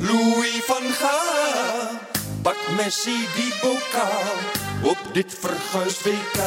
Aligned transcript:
Louis 0.00 0.62
van 0.64 0.82
Gaal. 0.82 1.98
Pak 2.42 2.56
Messi 2.76 3.18
die 3.36 3.52
bokaal 3.62 4.36
op 4.82 4.98
dit 5.12 5.38
verguisd 5.40 6.02
WK. 6.02 6.40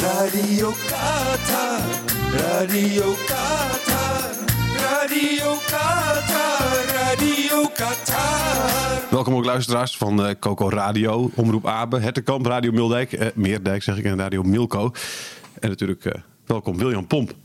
Radio 0.00 0.72
Qatar, 0.88 1.80
Radio 2.32 3.14
Qatar, 3.26 4.30
Radio 4.76 5.54
Qatar, 5.70 6.84
Radio 6.92 7.68
Qatar. 7.74 9.10
Welkom 9.10 9.34
ook 9.34 9.44
luisteraars 9.44 9.96
van 9.96 10.26
eh, 10.26 10.34
Coco 10.40 10.68
Radio, 10.68 11.30
Omroep 11.34 11.66
Abe, 11.66 11.98
Hertekamp, 11.98 12.46
Radio 12.46 12.72
Mildijk, 12.72 13.12
eh, 13.12 13.26
Meerdijk 13.34 13.82
zeg 13.82 13.96
ik 13.96 14.04
en 14.04 14.18
Radio 14.18 14.42
Milko. 14.42 14.90
En 15.60 15.68
natuurlijk 15.68 16.04
eh, 16.04 16.20
welkom 16.46 16.78
William 16.78 17.06
Pomp. 17.06 17.41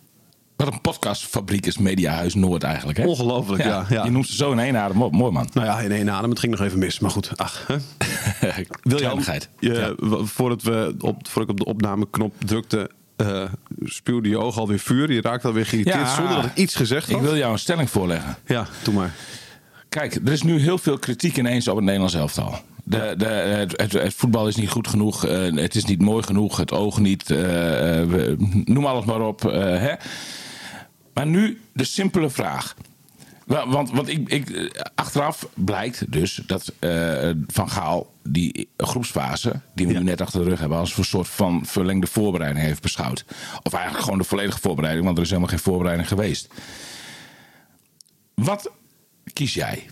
Wat 0.58 0.68
een 0.74 0.82
podcastfabriek 0.82 1.66
is 1.66 1.78
Mediahuis 1.78 2.34
Noord 2.36 2.64
eigenlijk. 2.64 2.98
Hè? 2.98 3.06
Ongelooflijk, 3.06 3.64
ja, 3.64 3.86
ja. 3.90 4.04
Je 4.04 4.10
noemt 4.12 4.28
ze 4.28 4.36
zo 4.36 4.52
in 4.52 4.60
één 4.60 4.78
adem 4.78 5.02
op. 5.02 5.12
Mooi 5.12 5.32
man. 5.32 5.48
Nou 5.54 5.68
ja, 5.68 5.80
in 5.80 5.92
één 5.92 6.10
adem. 6.12 6.30
Het 6.30 6.40
ging 6.40 6.52
nog 6.58 6.62
even 6.68 6.80
mis, 6.80 7.00
maar 7.00 7.12
goed. 7.12 7.32
Ach, 7.38 7.68
hè? 7.68 7.76
Kleinigheid. 8.96 9.50
je, 9.60 9.74
Ja. 9.74 9.94
voordat, 10.26 10.62
we 10.62 10.96
op, 11.00 11.28
voordat 11.28 11.44
ik 11.44 11.50
op 11.50 11.58
de 11.58 11.66
opnameknop 11.66 12.34
drukte, 12.46 12.90
eh 13.16 13.44
spuwde 13.84 14.30
je 14.30 14.38
oog 14.40 14.58
alweer 14.58 14.80
vuur. 14.80 15.12
Je 15.12 15.22
raakte 15.22 15.48
alweer 15.48 15.66
geïrriteerd 15.66 16.06
Ja. 16.08 16.16
zonder 16.16 16.36
dat 16.36 16.46
ik 16.46 16.56
iets 16.56 16.76
gezegd 16.76 17.10
Ik 17.10 17.16
had. 17.16 17.24
wil 17.24 17.38
jou 17.38 17.52
een 17.52 17.60
stelling 17.60 17.90
voorleggen. 17.90 18.36
Ja, 18.46 18.68
doe 18.84 18.94
maar. 18.94 19.14
Kijk, 19.90 20.16
er 20.16 20.32
is 20.32 20.44
nu 20.44 20.60
heel 20.60 20.78
veel 20.78 20.98
kritiek 20.98 21.38
ineens 21.38 21.68
op 21.68 21.76
het 21.76 21.84
Nederlands 21.86 22.14
elftal. 22.16 22.56
De, 22.84 23.14
de, 23.18 23.26
het, 23.26 23.82
het, 23.82 23.92
het 23.92 24.14
voetbal 24.14 24.48
is 24.48 24.56
niet 24.56 24.70
goed 24.70 24.88
genoeg, 24.88 25.26
eh, 25.26 25.56
het 25.56 25.76
is 25.76 25.86
niet 25.86 26.02
mooi 26.02 26.24
genoeg, 26.24 26.58
het 26.58 26.72
oog 26.72 27.00
niet, 27.00 27.32
eh, 27.32 27.38
we- 27.38 28.36
noem 28.66 28.86
alles 28.86 29.06
maar 29.06 29.22
op. 29.22 29.42
hè. 29.42 29.94
Maar 31.18 31.28
nu 31.28 31.62
de 31.74 31.84
simpele 31.84 32.30
vraag. 32.30 32.76
Wa- 33.46 33.68
Want, 33.68 33.92
want 33.92 34.08
ik, 34.08 34.30
ik, 34.30 34.50
eh, 34.50 34.82
achteraf 34.96 35.48
blijkt 35.54 36.12
dus 36.12 36.42
dat 36.48 36.74
eh, 36.80 37.30
Van 37.48 37.70
Gaal 37.70 38.14
die 38.24 38.70
groepsfase, 38.78 39.60
die 39.76 39.88
we 39.88 39.94
Ja. 39.94 40.00
nu 40.00 40.06
net 40.06 40.22
achter 40.22 40.44
de 40.44 40.50
rug 40.50 40.60
hebben, 40.60 40.78
als 40.78 40.98
een 40.98 41.04
soort 41.06 41.28
van 41.28 41.66
verlengde 41.66 42.08
voorbereiding 42.08 42.66
heeft 42.66 42.82
beschouwd. 42.82 43.26
Of 43.64 43.74
eigenlijk 43.74 44.04
gewoon 44.04 44.20
de 44.20 44.26
volledige 44.26 44.60
voorbereiding, 44.60 45.06
want 45.06 45.18
er 45.18 45.24
is 45.24 45.30
helemaal 45.30 45.50
geen 45.52 45.60
voorbereiding 45.60 46.08
geweest. 46.08 46.48
Wat 48.34 48.72
kies 49.34 49.54
jij? 49.54 49.88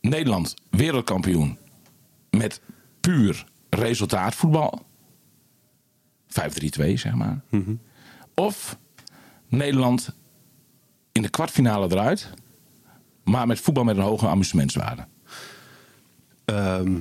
Nederland 0.00 0.54
wereldkampioen 0.70 1.58
met 2.30 2.60
puur 3.00 3.44
resultaatvoetbal. 3.70 4.86
5-3-2, 6.28 6.92
zeg 6.94 7.14
maar. 7.14 7.40
Of 8.34 8.76
Nederland 9.48 10.14
in 11.12 11.22
de 11.22 11.28
kwartfinale 11.28 11.86
eruit, 11.90 12.30
maar 13.24 13.46
met 13.46 13.60
voetbal 13.60 13.84
met 13.84 13.96
een 13.96 14.02
hoge 14.02 14.28
amusementswaarde. 14.28 15.06
Ehm, 16.44 16.96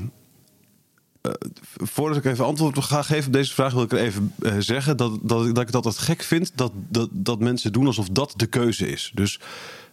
eh, 1.22 1.32
voordat 1.76 2.18
ik 2.18 2.26
even 2.26 2.46
antwoord 2.46 2.84
ga 2.84 3.02
geven 3.02 3.28
op 3.28 3.34
deze 3.34 3.54
vraag, 3.54 3.74
wil 3.74 3.84
ik 3.84 3.92
er 3.92 4.00
even 4.00 4.34
eh, 4.42 4.56
zeggen 4.60 4.98
dat, 4.98 5.20
dat, 5.22 5.46
ik- 5.48 5.56
dat 5.56 5.68
ik 5.76 5.84
het 5.84 5.98
gek 5.98 6.22
vind 6.24 6.52
dat, 6.56 6.72
dat, 6.76 7.10
dat 7.12 7.40
mensen 7.40 7.72
doen 7.74 7.86
alsof 7.88 8.10
dat 8.10 8.34
de 8.36 8.46
keuze 8.46 8.88
is. 8.88 9.12
Dus 9.14 9.40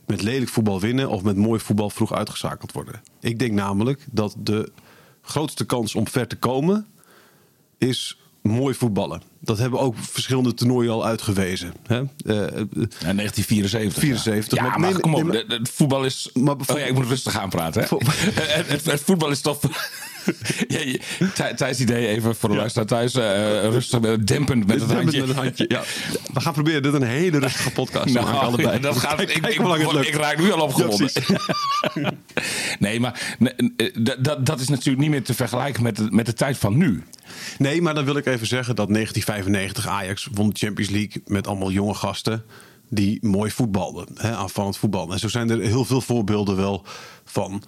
met 0.06 0.22
lelijk 0.22 0.50
voetbal 0.50 0.80
winnen 0.80 1.08
of 1.08 1.22
met 1.22 1.36
mooi 1.36 1.60
voetbal 1.60 1.91
vroeg 1.91 2.12
uitgeschakeld 2.12 2.72
worden. 2.72 3.00
Ik 3.20 3.38
denk 3.38 3.52
namelijk 3.52 4.06
dat 4.10 4.34
de 4.38 4.72
grootste 5.22 5.64
kans 5.64 5.94
om 5.94 6.08
ver 6.08 6.26
te 6.26 6.36
komen 6.36 6.86
is 7.78 8.18
mooi 8.46 8.74
voetballen. 8.74 9.22
Dat 9.40 9.58
hebben 9.58 9.80
ook 9.80 9.94
verschillende 10.00 10.54
toernooien 10.54 10.92
al 10.92 11.06
uitgewezen. 11.06 11.72
Hè? 11.86 11.96
Eh, 11.96 12.02
eh, 12.36 12.46
Ja, 12.98 13.12
1974. 13.12 14.02
74, 14.02 14.58
Ja, 14.58 14.64
maar 14.68 14.80
maar, 14.80 14.90
nee, 14.90 15.00
kom 15.00 15.14
op. 15.14 15.22
nee, 15.22 15.44
maar- 15.46 15.58
Het 15.58 15.68
voetbal 15.68 16.04
is... 16.04 16.30
Maar 16.34 16.54
oh 16.66 16.78
ja, 16.78 16.84
ik 16.84 16.94
moet 16.94 17.06
rustig 17.06 17.38
aan 17.38 17.48
praten. 17.48 17.82
Hè? 17.82 17.88
Het, 18.42 18.68
het, 18.68 18.84
het 18.84 19.00
voetbal 19.00 19.30
is 19.30 19.40
toch... 19.40 19.58
ja, 20.68 21.54
Thijs 21.54 21.80
idee 21.80 22.06
even 22.06 22.36
voor 22.36 22.48
de 22.48 22.54
luisteraar 22.56 22.86
thuis. 22.86 23.14
eh, 23.14 23.68
rustig, 23.68 24.00
eh, 24.00 24.12
dempend 24.24 24.66
met 24.66 24.80
het 24.80 24.88
Met 24.88 24.96
handje. 24.96 25.22
een 25.22 25.34
handje. 25.34 25.64
Ja. 25.68 25.82
We 26.32 26.40
gaan 26.40 26.52
proberen 26.52 26.82
dit 26.82 26.92
een 26.94 27.02
hele 27.02 27.38
rustige 27.38 27.70
podcast 27.70 28.06
te 28.06 28.12
maken. 28.12 28.32
Nou, 28.32 28.44
Allebei. 28.44 28.80
dat 28.90 28.96
gaat, 28.96 29.20
ik, 29.20 29.30
ik, 29.30 29.46
ik, 30.06 30.14
raak 30.14 30.38
nu 30.38 30.52
al 30.52 30.60
opgewonden. 30.60 31.10
Ja, 31.94 32.10
nee, 32.86 33.00
maar 33.00 33.36
eh, 33.76 33.94
dat- 34.19 34.47
dat, 34.47 34.60
is 34.60 34.69
natuurlijk 34.69 34.98
niet 34.98 35.10
meer 35.10 35.22
te 35.24 35.34
vergelijken 35.34 35.82
met 35.82 35.97
de, 35.97 36.06
met 36.10 36.26
de 36.26 36.32
tijd 36.32 36.58
van 36.58 36.76
nu. 36.76 37.02
Nee, 37.58 37.82
maar 37.82 37.94
dan 37.94 38.04
wil 38.04 38.16
ik 38.16 38.26
even 38.26 38.47
zeggen 38.47 38.76
dat 38.76 38.88
1995 38.88 39.86
Ajax 39.88 40.28
won 40.32 40.48
de 40.50 40.58
Champions 40.58 40.91
League 40.91 41.22
met 41.26 41.47
allemaal 41.47 41.70
jonge 41.70 41.94
gasten 41.94 42.44
die 42.91 43.19
mooi 43.26 43.50
voetbalden, 43.50 44.06
hè, 44.14 44.34
aanvallend 44.36 44.76
voetbalden. 44.78 45.14
En 45.14 45.20
zo 45.20 45.28
zijn 45.28 45.50
er 45.50 45.60
heel 45.60 45.84
veel 45.84 46.00
voorbeelden 46.00 46.56
wel 46.56 46.84
van 47.24 47.62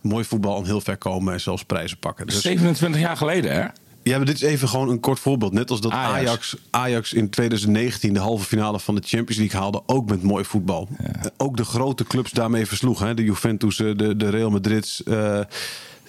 mooi 0.00 0.24
voetbal 0.24 0.58
en 0.58 0.64
heel 0.64 0.80
ver 0.80 0.96
komen 0.96 1.32
en 1.32 1.40
zelfs 1.40 1.64
prijzen 1.64 1.98
pakken. 1.98 2.26
Dus, 2.26 2.40
27 2.40 3.00
jaar 3.00 3.16
geleden, 3.16 3.52
hè? 3.54 3.66
Ja, 4.04 4.16
maar 4.16 4.26
dit 4.26 4.34
is 4.34 4.42
even 4.42 4.68
gewoon 4.68 4.88
een 4.88 5.00
kort 5.00 5.18
voorbeeld. 5.18 5.52
Net 5.52 5.70
als 5.70 5.80
dat 5.80 5.92
Ajax. 5.92 6.26
Ajax, 6.28 6.56
Ajax 6.70 7.12
in 7.12 7.30
2019 7.30 8.12
de 8.14 8.20
halve 8.20 8.44
finale 8.44 8.80
van 8.80 8.94
de 8.94 9.02
Champions 9.04 9.40
League 9.40 9.60
haalde, 9.60 9.82
ook 9.86 10.08
met 10.08 10.22
mooi 10.22 10.44
voetbal. 10.44 10.88
Eh, 10.98 11.10
Ook 11.36 11.56
de 11.56 11.64
grote 11.64 12.04
clubs 12.04 12.30
daarmee 12.30 12.66
versloegen. 12.66 13.06
Hè? 13.06 13.14
De 13.14 13.24
Juventus, 13.24 13.80
eh, 13.80 13.96
de, 13.96 14.16
de 14.16 14.28
Real 14.28 14.50
Madrid. 14.50 15.00
eh 15.06 15.40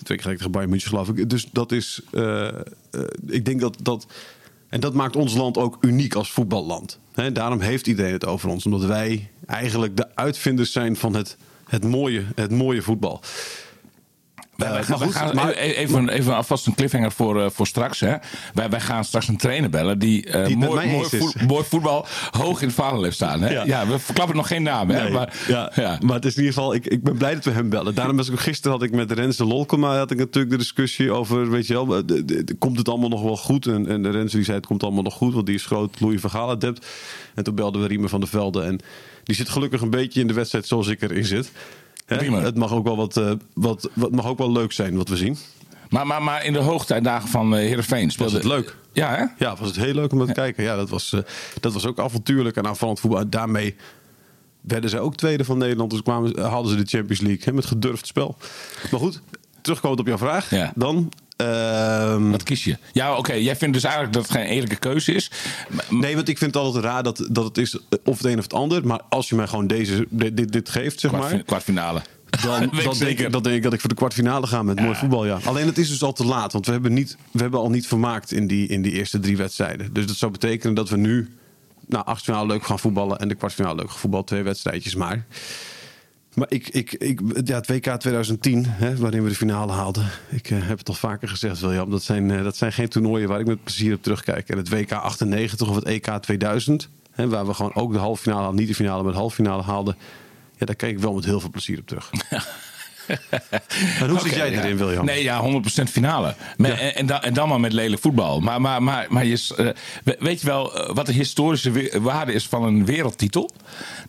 twee 0.04 0.18
keer 0.18 0.26
gelijk 0.26 0.38
tegen 0.38 0.52
Bayern 0.52 0.70
München 0.72 0.90
geloof 0.90 1.10
ik. 1.10 1.30
Dus 1.30 1.48
dat 1.52 1.72
is, 1.72 2.02
ik 3.28 3.46
denk 3.46 3.60
dat 3.60 3.78
dat... 3.82 4.06
En 4.70 4.80
dat 4.80 4.94
maakt 4.94 5.16
ons 5.16 5.34
land 5.34 5.58
ook 5.58 5.78
uniek 5.82 6.14
als 6.16 6.32
voetballand. 6.32 7.00
Hè? 7.14 7.32
Daarom 7.32 7.60
heeft 7.60 7.88
iedereen 7.88 8.12
het 8.12 8.26
over 8.26 8.50
ons. 8.50 8.66
Omdat 8.66 8.86
wij 8.86 9.30
eigenlijk 9.46 9.98
de 9.98 10.16
uitvinders 10.16 10.72
zijn 10.72 10.96
van 10.96 11.14
het, 11.16 11.38
het, 11.68 11.84
mooie, 11.84 12.24
het 12.36 12.52
mooie 12.52 12.82
voetbal. 12.82 13.22
Wij, 14.56 14.72
wij 14.72 14.84
gaan, 14.84 14.90
maar 14.90 15.00
wij 15.00 15.08
goed, 15.08 15.16
gaan- 15.16 15.36
maar- 15.36 15.54
even, 15.54 16.10
even 16.10 16.36
alvast 16.36 16.68
een 16.68 16.76
cliffhanger 16.76 17.12
voor, 17.12 17.42
eh, 17.44 17.50
voor 17.50 17.68
straks. 17.68 18.00
Hè. 18.00 18.16
Wij, 18.54 18.70
wij 18.70 18.80
gaan 18.82 19.04
straks 19.04 19.28
een 19.28 19.38
trainer 19.38 19.70
bellen 19.70 20.00
die, 20.00 20.26
eh, 20.26 20.46
Die 20.46 20.58
mooi, 20.58 20.88
mooi, 20.90 21.08
voet- 21.10 21.66
voetbal 21.68 22.06
hoog 22.32 22.62
in 22.62 22.68
het 22.68 22.76
vaandel 22.76 23.04
heeft 23.04 23.16
staan. 23.16 23.42
Hè. 23.42 23.50
Ja. 23.50 23.64
Ja. 23.66 23.88
we 23.88 24.00
verklappen 24.00 24.36
nog 24.36 24.48
geen 24.48 24.64
naam. 24.64 24.90
Hè, 24.90 25.04
Nee, 25.04 25.12
maar, 25.12 25.34
ja, 25.48 25.72
ja. 25.76 25.98
maar 26.02 26.16
het 26.16 26.26
is 26.26 26.36
in 26.36 26.40
ieder 26.44 26.54
geval, 26.54 26.74
ik, 26.74 26.86
ik 26.86 27.04
ben 27.04 27.18
blij 27.18 27.34
dat 27.34 27.44
we 27.44 27.52
hem 27.52 27.70
bellen. 27.70 27.96
Daarom 27.96 28.16
was 28.18 28.30
ik 28.30 28.40
gisteren 28.40 28.72
had 28.78 28.84
ik 28.88 28.92
met 28.92 29.12
Renze 29.12 29.46
Lolkema 29.46 29.98
had 29.98 30.12
ik 30.12 30.18
natuurlijk 30.18 30.52
de 30.54 30.58
discussie 30.60 31.12
over, 31.12 31.50
weet 31.50 31.68
je 31.68 31.74
wel, 31.74 32.06
de- 32.06 32.26
de- 32.26 32.44
de- 32.44 32.54
komt 32.56 32.78
het 32.78 32.90
allemaal 32.90 33.10
nog 33.10 33.22
wel 33.22 33.38
goed? 33.38 33.66
En, 33.68 33.88
en 33.88 34.04
de 34.04 34.10
Renze 34.10 34.36
die 34.36 34.46
zei 34.46 34.58
het 34.58 34.66
komt 34.66 34.84
allemaal 34.84 35.04
nog 35.04 35.14
goed, 35.14 35.34
want 35.34 35.46
die 35.46 35.56
is 35.56 35.66
groot 35.66 36.00
Louis 36.00 36.22
van 36.22 36.30
Gaal 36.30 36.50
adept. 36.50 36.86
En 37.36 37.44
toen 37.44 37.56
belden 37.56 37.82
we 37.82 37.88
Riemer 37.88 38.10
van 38.10 38.20
der 38.20 38.30
Velde 38.30 38.62
en 38.64 38.80
die 39.24 39.36
zit 39.36 39.50
gelukkig 39.50 39.82
een 39.82 39.90
beetje 39.90 40.22
in 40.22 40.28
de 40.28 40.34
wedstrijd 40.34 40.68
zoals 40.68 40.88
ik 40.88 41.02
erin 41.02 41.26
zit. 41.26 41.52
Het 42.06 42.56
mag 42.56 42.72
ook 42.72 42.84
wel 42.84 42.98
wat, 42.98 43.18
eh, 43.18 43.32
wat, 43.54 43.90
wat 43.94 44.12
mag 44.12 44.26
ook 44.26 44.38
wel 44.38 44.52
leuk 44.52 44.72
zijn 44.72 44.98
wat 44.98 45.10
we 45.10 45.18
zien. 45.18 45.38
Maar, 45.90 46.08
maar, 46.08 46.24
maar 46.24 46.46
in 46.46 46.54
de 46.54 46.60
hoogtijdagen 46.60 47.30
van 47.30 47.54
uh, 47.54 47.60
Heerenveen 47.60 48.12
speelde... 48.12 48.36
het 48.36 48.44
leuk? 48.44 48.78
Ja, 48.94 49.16
hè? 49.16 49.46
Ja, 49.46 49.56
was 49.56 49.68
het 49.68 49.76
heel 49.76 49.94
leuk 49.94 50.12
om 50.12 50.26
te 50.26 50.34
kijken. 50.34 50.64
Ja, 50.64 50.76
dat 50.76 50.90
was, 50.90 51.14
eh, 51.14 51.20
dat 51.60 51.74
was 51.74 51.86
ook 51.86 52.00
avontuurlijk 52.00 52.56
en 52.56 52.68
aanvallend 52.68 53.00
voetbal. 53.00 53.30
Daarmee 53.30 53.76
werden 54.62 54.90
zij 54.90 55.00
ook 55.00 55.16
tweede 55.16 55.46
van 55.46 55.58
Nederland. 55.58 55.92
Dus 55.92 56.02
kwamen, 56.02 56.40
haalden 56.40 56.72
ze 56.72 56.78
de 56.78 56.98
Champions 56.98 57.22
League 57.22 57.44
hè, 57.44 57.54
met 57.54 57.66
gedurfd 57.66 58.08
spel. 58.08 58.38
Maar 58.92 59.00
goed, 59.00 59.22
terugkomend 59.62 60.00
op 60.00 60.08
jouw 60.08 60.18
vraag. 60.18 60.50
Ja. 60.50 60.72
Dan. 60.76 61.12
Ehm, 61.36 62.30
Wat 62.30 62.44
kies 62.44 62.64
je? 62.64 62.78
Ja, 62.92 63.18
oké. 63.18 63.34
Jij 63.34 63.56
vindt 63.56 63.74
dus 63.74 63.84
eigenlijk 63.84 64.14
dat 64.14 64.24
het 64.24 64.32
geen 64.32 64.46
eerlijke 64.46 64.76
keuze 64.76 65.14
is. 65.14 65.32
Maar- 65.70 65.86
nee, 65.90 66.16
want 66.16 66.30
ik 66.30 66.38
vind 66.38 66.54
het 66.54 66.64
altijd 66.64 66.84
raar 66.84 67.04
dat, 67.04 67.28
dat 67.32 67.46
het 67.46 67.58
is 67.58 67.78
of 68.04 68.18
het 68.18 68.26
een 68.26 68.38
of 68.38 68.44
het 68.44 68.54
ander. 68.54 68.88
Maar 68.88 69.02
als 69.10 69.30
je 69.30 69.36
mij 69.36 69.48
gewoon 69.48 69.68
deze, 69.68 70.08
dit, 70.10 70.38
dit, 70.38 70.52
dit 70.52 70.70
geeft, 70.70 71.00
zeg 71.00 71.12
maar. 71.12 71.44
Kwartfinale. 71.44 72.02
Dan, 72.44 72.70
dan, 72.84 72.98
denk 72.98 73.20
ik, 73.20 73.32
dan 73.32 73.44
denk 73.44 73.56
ik 73.56 73.64
dat 73.64 73.74
ik 73.74 73.80
voor 73.80 73.90
de 73.90 73.96
kwartfinale 73.96 74.48
ga 74.48 74.64
met 74.64 74.80
mooi 74.80 74.96
voetbal. 74.96 75.26
Ja. 75.26 75.40
Alleen 75.44 75.66
het 75.66 75.78
is 75.78 75.90
dus 75.90 76.04
al 76.04 76.14
te 76.14 76.26
laat. 76.26 76.54
Want 76.54 76.66
we 76.66 76.72
hebben, 76.72 76.94
niet, 76.94 77.18
we 77.32 77.42
hebben 77.42 77.60
al 77.60 77.70
niet 77.70 77.88
vermaakt 77.88 78.32
in 78.32 78.48
die, 78.48 78.68
in 78.68 78.82
die 78.82 78.92
eerste 78.92 79.20
drie 79.20 79.38
wedstrijden. 79.38 79.94
Dus 79.94 80.06
dat 80.08 80.16
zou 80.16 80.32
betekenen 80.32 80.76
dat 80.76 80.90
we 80.90 80.98
nu 80.98 81.30
nou, 81.88 82.06
achtfinale 82.06 82.48
leuk 82.48 82.66
gaan 82.66 82.80
voetballen. 82.80 83.20
En 83.20 83.28
de 83.28 83.36
kwartfinale 83.36 83.76
leuk 83.76 83.90
gaan 83.90 84.00
voetballen. 84.00 84.26
Twee 84.26 84.44
wedstrijdjes 84.44 84.96
maar. 84.96 85.26
Maar 86.36 86.48
ik, 86.50 86.68
ik, 86.68 86.94
ik, 86.94 87.22
ja, 87.44 87.56
het 87.56 87.68
WK 87.68 87.90
2010, 88.00 88.66
hè, 88.68 88.98
waarin 88.98 89.24
we 89.24 89.30
de 89.30 89.36
finale 89.36 89.72
haalden. 89.72 90.08
Ik 90.30 90.50
eh, 90.50 90.68
heb 90.68 90.78
het 90.78 90.90
al 90.90 90.94
vaker 90.94 91.28
gezegd, 91.28 91.60
William. 91.60 91.90
Dat 91.90 92.04
zijn, 92.04 92.32
eh, 92.32 92.44
dat 92.44 92.56
zijn 92.56 92.74
geen 92.74 92.90
toernooien 92.90 93.28
waar 93.28 93.40
ik 93.40 93.46
met 93.46 93.64
plezier 93.64 93.96
op 93.96 94.04
terugkijk. 94.04 94.50
En 94.50 94.58
het 94.58 94.70
WK 94.70 94.92
98 94.92 95.70
of 95.70 95.76
het 95.76 95.86
EK 95.86 96.08
2000, 96.22 96.90
hè, 97.12 97.28
waar 97.28 97.48
we 97.48 97.54
gewoon 97.54 97.76
ook 97.76 97.92
de 97.92 98.00
halve 98.00 98.22
finale. 98.22 98.54
Niet 98.54 98.68
de 98.68 98.76
finale, 98.76 99.04
maar 99.04 99.12
de 99.12 99.18
halve 99.18 99.36
finale 99.36 99.64
haalden. 99.64 99.96
Ja, 100.58 100.66
daar 100.66 100.76
kijk 100.76 100.92
ik 100.92 101.00
wel 101.00 101.14
met 101.14 101.26
heel 101.26 101.40
veel 101.40 101.50
plezier 101.50 101.80
op 101.80 101.88
terug. 101.88 102.12
En 102.30 102.42
hoe 104.10 104.20
zit 104.20 104.36
jij 104.36 104.52
ja. 104.52 104.64
erin, 104.64 104.78
William? 104.78 105.06
Nee, 105.06 105.24
ja, 105.24 105.62
100% 105.80 105.84
finale. 105.90 106.36
En, 106.58 107.24
en, 107.24 107.34
dan, 107.34 107.50
maar 107.50 107.60
met 107.60 107.74
lelijk 107.74 108.02
voetbal. 108.02 108.40
Maar, 108.40 108.62
maar, 108.62 108.84
maar, 108.84 109.06
maar 109.10 109.26
je, 109.26 109.54
eh, 109.58 109.68
we- 110.04 110.16
weet 110.20 110.42
je 110.42 110.48
wel 110.48 110.76
eh, 110.76 110.96
wat 110.96 111.06
de 111.06 111.12
historische 111.12 112.02
waarde 112.02 112.34
is 112.34 112.48
van 112.48 112.64
een 112.64 112.86
wereldtitel? 112.86 113.50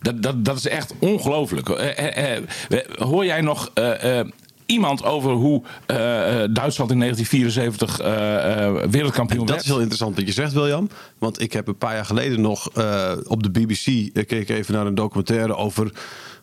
Dat, 0.01 0.23
dat, 0.23 0.45
dat 0.45 0.57
is 0.57 0.67
echt 0.67 0.93
ongelooflijk. 0.99 1.69
Eh, 1.69 2.37
hoor 2.95 3.25
jij 3.25 3.41
nog 3.41 3.71
iemand 4.65 5.03
over 5.03 5.31
hoe 5.31 5.61
Duitsland 6.51 6.91
in 6.91 6.99
1974 6.99 7.99
eh, 7.99 8.67
eh, 8.67 8.89
wereldkampioen 8.89 9.39
Dat 9.39 9.49
werd? 9.49 9.61
is 9.61 9.67
heel 9.67 9.77
interessant 9.77 10.15
wat 10.15 10.27
je 10.27 10.33
zegt, 10.33 10.53
William. 10.53 10.89
Want 11.17 11.41
ik 11.41 11.53
heb 11.53 11.67
een 11.67 11.77
paar 11.77 11.93
jaar 11.93 12.05
geleden 12.05 12.41
nog 12.41 12.67
op 13.27 13.43
de 13.43 13.49
BBC... 13.51 14.09
keek 14.27 14.49
even 14.49 14.73
naar 14.73 14.85
een 14.85 14.95
documentaire 14.95 15.55
over 15.55 15.91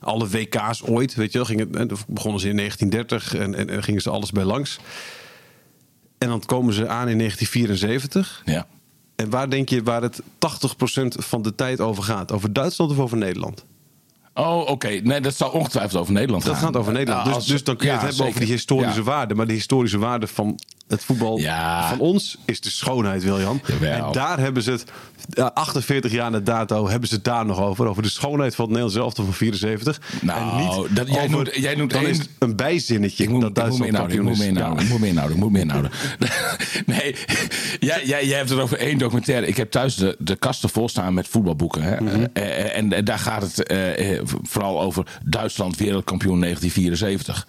alle 0.05 0.29
WK's 0.29 0.83
ooit. 0.83 1.15
Weet 1.15 1.33
je 1.33 1.39
wel, 1.39 1.47
ging 1.47 1.61
het, 1.61 1.91
eh, 1.91 1.99
begonnen 2.09 2.41
ze 2.41 2.49
in 2.49 2.57
1930 2.57 3.35
en, 3.35 3.55
en, 3.55 3.71
en 3.71 3.83
gingen 3.83 4.01
ze 4.01 4.11
alles 4.11 4.31
bij 4.31 4.45
langs. 4.45 4.79
En 6.19 6.29
dan 6.29 6.43
komen 6.47 6.75
ze 6.75 6.89
aan 6.89 7.09
in 7.09 7.19
1974. 7.19 8.43
Ja. 8.45 8.67
En 9.17 9.31
waar 9.31 9.51
denk 9.51 9.69
je 9.69 9.83
waar 9.83 10.03
het 10.03 10.21
80% 10.21 10.23
van 11.09 11.43
de 11.43 11.55
tijd 11.55 11.81
over 11.81 12.03
gaat? 12.03 12.33
Over 12.33 12.53
Duitsland 12.53 12.91
of 12.91 12.99
over 12.99 13.17
Nederland? 13.17 13.65
Oh, 14.35 14.69
oké. 14.71 14.89
Nee, 15.03 15.21
dat 15.21 15.35
zal 15.37 15.51
ongetwijfeld 15.51 16.01
over 16.01 16.13
Nederland 16.13 16.45
Dat 16.45 16.55
gaan. 16.55 16.63
gaat 16.65 16.77
over 16.77 16.93
Nederland. 16.93 17.21
Ja, 17.23 17.29
Dus, 17.29 17.35
als- 17.35 17.47
dus 17.47 17.65
dan 17.65 17.77
kun 17.77 17.87
je 17.87 17.93
ja, 17.93 17.99
het 17.99 18.09
hebben 18.09 18.27
over 18.27 18.41
die 18.41 18.49
historische 18.51 18.99
Ja. 18.99 19.05
waarde. 19.07 19.35
Maar 19.35 19.47
de 19.47 19.53
historische 19.53 19.99
waarde 19.99 20.27
van 20.27 20.59
het 20.89 21.05
voetbal 21.05 21.39
Ja. 21.39 21.89
van 21.89 21.99
ons 21.99 22.37
is 22.45 22.61
de 22.61 22.71
schoonheid, 22.71 23.23
William. 23.25 23.61
Jawel. 23.67 24.07
En 24.07 24.13
daar 24.13 24.39
hebben 24.39 24.63
ze 24.63 24.71
het, 24.71 24.85
ja, 25.29 25.51
48 25.55 26.13
jaar 26.13 26.31
na 26.31 26.41
dato, 26.41 26.89
hebben 26.89 27.09
ze 27.09 27.15
het 27.15 27.25
daar 27.25 27.47
nog 27.47 27.61
over. 27.61 27.87
Over 27.87 28.03
de 28.03 28.09
schoonheid 28.09 28.55
van 28.55 28.65
het 28.65 28.75
Nederlands 28.75 29.05
elftal 29.05 29.25
van 29.25 29.35
74. 29.35 30.01
Nou, 30.21 30.51
en 30.51 30.57
niet 30.57 30.97
dat- 30.97 31.07
jij 31.09 31.17
over- 31.17 31.31
noemt- 31.31 31.55
jij 31.55 31.75
noemt 31.75 31.91
dan 31.93 32.01
één- 32.03 32.11
is 32.11 32.19
het 32.19 32.29
een 32.39 32.57
bijzinnetje 32.57 33.23
Ik 33.25 33.29
moet, 33.31 33.41
dat 33.41 33.55
Duitsland 33.55 33.87
inhouden, 33.91 34.17
ik 34.17 34.23
moet 34.23 34.31
me 34.31 34.37
kampioen 34.39 34.57
is. 34.57 34.63
inhouden, 34.63 34.85
ik 34.85 34.91
moet 34.91 35.01
me 35.01 35.07
inhouden, 35.09 35.37
ik 35.37 35.43
moet 35.43 35.53
me 35.53 35.61
inhouden. 35.61 35.91
nee, 36.87 37.17
jij, 37.91 38.07
jij, 38.07 38.27
jij 38.27 38.37
hebt 38.37 38.51
het 38.51 38.59
over 38.59 38.79
één 38.79 38.99
documentaire. 38.99 39.47
Ik 39.47 39.57
heb 39.57 39.71
thuis 39.71 39.95
de, 39.95 40.17
de 40.19 40.37
kasten 40.37 40.69
vol 40.69 40.89
staan 40.89 41.15
met 41.15 41.29
voetbalboeken. 41.29 41.83
Hè? 41.83 42.01
Mhm. 42.01 42.27
Eh, 42.33 42.45
eh, 42.65 42.77
en, 42.77 42.93
en 42.93 43.05
daar 43.05 43.19
gaat 43.19 43.43
het 43.43 43.63
eh, 43.67 44.17
eh, 44.17 44.21
vooral 44.43 44.81
over 44.81 45.07
Duitsland 45.25 45.77
wereldkampioen 45.77 46.41
1974. 46.41 47.47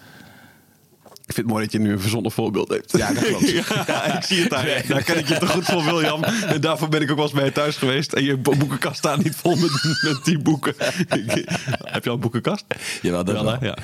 Ik 1.27 1.33
vind 1.33 1.47
het 1.47 1.55
mooi 1.55 1.63
dat 1.67 1.73
je 1.73 1.79
nu 1.79 1.91
een 1.91 1.99
verzonnen 1.99 2.31
voorbeeld 2.31 2.69
hebt. 2.69 2.97
Ja, 2.97 3.13
dat 3.13 3.23
klopt. 3.25 3.49
ja, 3.87 4.17
ik 4.17 4.23
zie 4.23 4.39
het 4.41 4.49
daar. 4.49 4.83
Daar 4.87 5.03
ken 5.03 5.17
ik 5.17 5.27
je 5.27 5.37
te 5.37 5.47
goed 5.47 5.65
voor, 5.65 5.83
William. 5.83 6.23
En 6.23 6.61
daarvoor 6.61 6.89
ben 6.89 7.01
ik 7.01 7.09
ook 7.09 7.15
wel 7.15 7.25
eens 7.25 7.33
bij 7.33 7.45
je 7.45 7.51
thuis 7.51 7.75
geweest. 7.77 8.13
En 8.13 8.23
je 8.23 8.37
bo- 8.37 8.55
boekenkast 8.55 8.97
staat 8.97 9.23
niet 9.23 9.35
vol 9.35 9.55
met, 9.55 9.97
met 10.01 10.19
die 10.23 10.37
boeken. 10.39 10.73
Heb 11.93 12.03
je 12.03 12.09
al 12.09 12.15
een 12.15 12.21
boekenkast? 12.21 12.65
Jawel, 13.01 13.23
dat 13.23 13.41
wel. 13.41 13.63
Ja. 13.63 13.77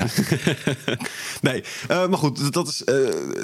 nee, 1.41 1.63
eh, 1.87 2.07
maar 2.07 2.17
goed, 2.17 2.53
dat 2.53 2.67
is, 2.67 2.83
eh, 2.83 2.95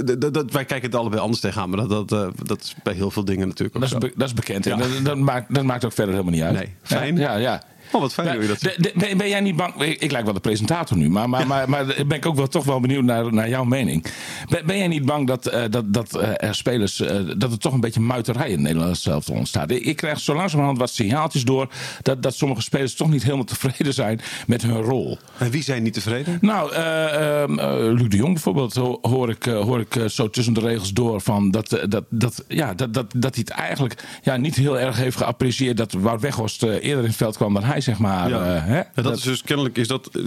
d- 0.06 0.22
d- 0.22 0.34
dat, 0.34 0.52
wij 0.52 0.66
kijken 0.66 0.90
het 0.90 1.00
allebei 1.00 1.22
anders 1.22 1.42
tegenaan. 1.42 1.70
Maar 1.70 1.88
dat, 1.88 2.10
dat, 2.10 2.12
eh, 2.12 2.28
dat 2.44 2.62
is 2.64 2.76
bij 2.84 2.94
heel 2.94 3.12
veel 3.12 3.26
dingen 3.26 3.48
natuurlijk 3.48 3.76
ook 3.76 3.90
Dat 3.90 4.04
is, 4.04 4.10
be- 4.10 4.18
dat 4.18 4.28
is 4.28 4.34
bekend. 4.34 4.66
Ja. 4.66 4.72
En 4.72 4.80
dat, 4.80 4.90
dat, 5.06 5.18
maakt, 5.18 5.54
dat 5.54 5.64
maakt 5.64 5.86
ook 5.86 5.94
verder 5.94 6.14
helemaal 6.14 6.34
niet 6.34 6.44
uit. 6.44 6.54
Nee, 6.54 6.76
fijn. 6.84 7.18
Ja, 7.18 7.36
ja. 7.36 7.62
Oh, 7.92 8.02
wat 8.02 8.14
fijn 8.14 8.28
dat 8.28 8.42
je 8.42 8.48
dat 8.48 8.94
ben, 8.96 9.18
ben 9.18 9.30
jij 9.30 9.40
niet 9.42 9.56
bang? 9.56 9.82
Ik, 9.82 10.02
ik 10.02 10.12
lijk 10.12 10.26
wel 10.26 10.34
de 10.34 10.40
presentator 10.40 10.98
nu, 10.98 11.10
maar, 11.10 11.30
maar, 11.30 11.48
maar, 11.48 11.70
maar 11.70 11.86
ben 12.08 12.18
ik 12.18 12.26
ook 12.26 12.36
wel 12.36 12.48
toch 12.48 12.64
wel 12.66 12.80
benieuwd 12.80 13.04
naar, 13.04 13.34
naar 13.34 13.50
jouw 13.50 13.64
mening. 13.64 14.06
Ben, 14.50 14.66
ben 14.66 14.78
jij 14.78 14.88
niet 14.88 15.06
bang 15.06 15.28
dat, 15.28 15.46
eh, 15.46 15.64
dat, 15.70 15.94
dat 15.94 16.16
eh, 16.16 16.48
er 16.50 16.56
spelers, 16.56 17.00
eh, 17.00 17.16
dat 17.38 17.52
er 17.52 17.58
toch 17.60 17.74
een 17.74 17.80
beetje 17.80 18.00
muiterij 18.00 18.46
in 18.46 18.52
het 18.52 18.62
Nederlands 18.62 19.02
zelf 19.02 19.30
ontstaat? 19.30 19.72
Ik, 19.72 19.84
ik 19.86 19.96
krijg 19.96 20.20
zo 20.20 20.36
langzamerhand 20.36 20.78
wat 20.78 20.90
signaaltjes 20.90 21.44
door 21.44 21.68
dat, 22.02 22.24
dat 22.24 22.36
sommige 22.36 22.62
spelers 22.62 22.96
toch 22.96 23.10
niet 23.10 23.24
helemaal 23.24 23.44
tevreden 23.46 23.94
zijn 23.94 24.20
met 24.48 24.62
hun 24.62 24.82
rol. 24.82 25.18
En 25.38 25.52
wie 25.52 25.64
zijn 25.64 25.84
niet 25.84 25.94
tevreden? 25.94 26.38
Nou, 26.42 26.74
eh, 26.74 27.42
ehm, 27.42 27.60
eh, 27.60 27.76
Luc 27.78 28.08
de 28.08 28.18
Jong 28.18 28.34
bijvoorbeeld 28.34 28.76
ho- 28.76 29.00
hoor 29.02 29.30
ik, 29.30 29.44
hoor 29.44 29.80
ik 29.80 30.10
zo 30.10 30.30
tussen 30.30 30.54
de 30.54 30.60
regels 30.60 30.94
door 30.94 31.22
van 31.22 31.52
dat, 31.52 31.70
dat, 31.90 32.04
dat, 32.10 32.44
ja, 32.48 32.74
dat, 32.74 32.94
dat, 32.94 33.06
dat 33.16 33.36
hij 33.36 33.44
het 33.48 33.58
eigenlijk 33.58 34.04
ja, 34.24 34.38
niet 34.38 34.56
heel 34.56 34.80
erg 34.80 34.98
heeft 34.98 35.18
geapprecieerd 35.18 35.78
dat 35.78 35.92
Wout 35.92 36.22
Weghorst 36.22 36.64
eerder 36.64 37.00
in 37.00 37.06
het 37.06 37.16
veld 37.16 37.36
kwam 37.38 37.54
dan 37.54 37.64
hij, 37.64 37.77
zeg 37.82 37.98
maar. 38.00 38.30
Ja. 38.30 38.56
eh, 38.56 38.66
hè? 38.66 39.02
Dat, 39.02 39.18
is 39.18 39.24
dus 39.24 39.42
kennelijk 39.42 39.78
is 39.78 39.88
dat. 39.88 40.10
eh, 40.14 40.24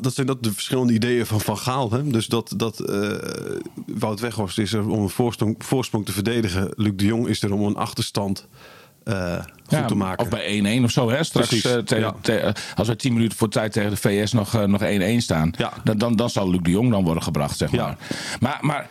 Dat 0.00 0.14
zijn 0.14 0.26
dat 0.26 0.42
de 0.42 0.52
verschillende 0.52 0.92
ideeën 0.92 1.26
van 1.26 1.40
Van 1.40 1.58
Gaal. 1.58 1.90
Hè? 1.92 2.06
Dus 2.10 2.26
dat, 2.26 2.52
dat 2.56 2.80
eh, 2.80 3.10
Wout 3.86 4.20
Weghorst 4.20 4.58
is 4.58 4.72
er 4.72 4.88
om 4.88 5.02
een 5.02 5.08
voorsprong, 5.08 5.54
voorsprong 5.58 6.06
te 6.06 6.12
verdedigen. 6.12 6.68
Luc 6.76 6.92
de 6.96 7.04
Jong 7.04 7.28
is 7.28 7.42
er 7.42 7.52
om 7.52 7.62
een 7.62 7.76
achterstand 7.76 8.46
eh, 9.04 9.34
goed 9.34 9.44
Ja, 9.68 9.84
te 9.84 9.94
maken. 9.94 10.24
Of 10.24 10.30
bij 10.30 10.78
1-1 10.80 10.84
of 10.84 10.90
zo, 10.90 11.10
hè? 11.10 11.22
Straks, 11.24 11.50
ja. 11.86 12.14
te- 12.20 12.54
als 12.74 12.88
we 12.88 12.96
10 12.96 13.12
minuten 13.12 13.38
voor 13.38 13.48
tijd 13.48 13.72
tegen 13.72 13.90
de 13.90 13.96
VS 13.96 14.32
nog, 14.32 14.54
eh, 14.54 14.62
nog 14.64 14.80
1-1 14.82 15.20
staan, 15.22 15.52
Ja. 15.58 15.72
dan, 15.84 15.98
dan, 15.98 16.16
dan 16.16 16.30
zal 16.30 16.50
Luc 16.50 16.60
de 16.62 16.70
Jong 16.70 16.90
dan 16.90 17.04
worden 17.04 17.22
gebracht, 17.22 17.56
zeg 17.58 17.70
maar. 17.72 17.96
Maar, 18.40 18.58
maar 18.60 18.88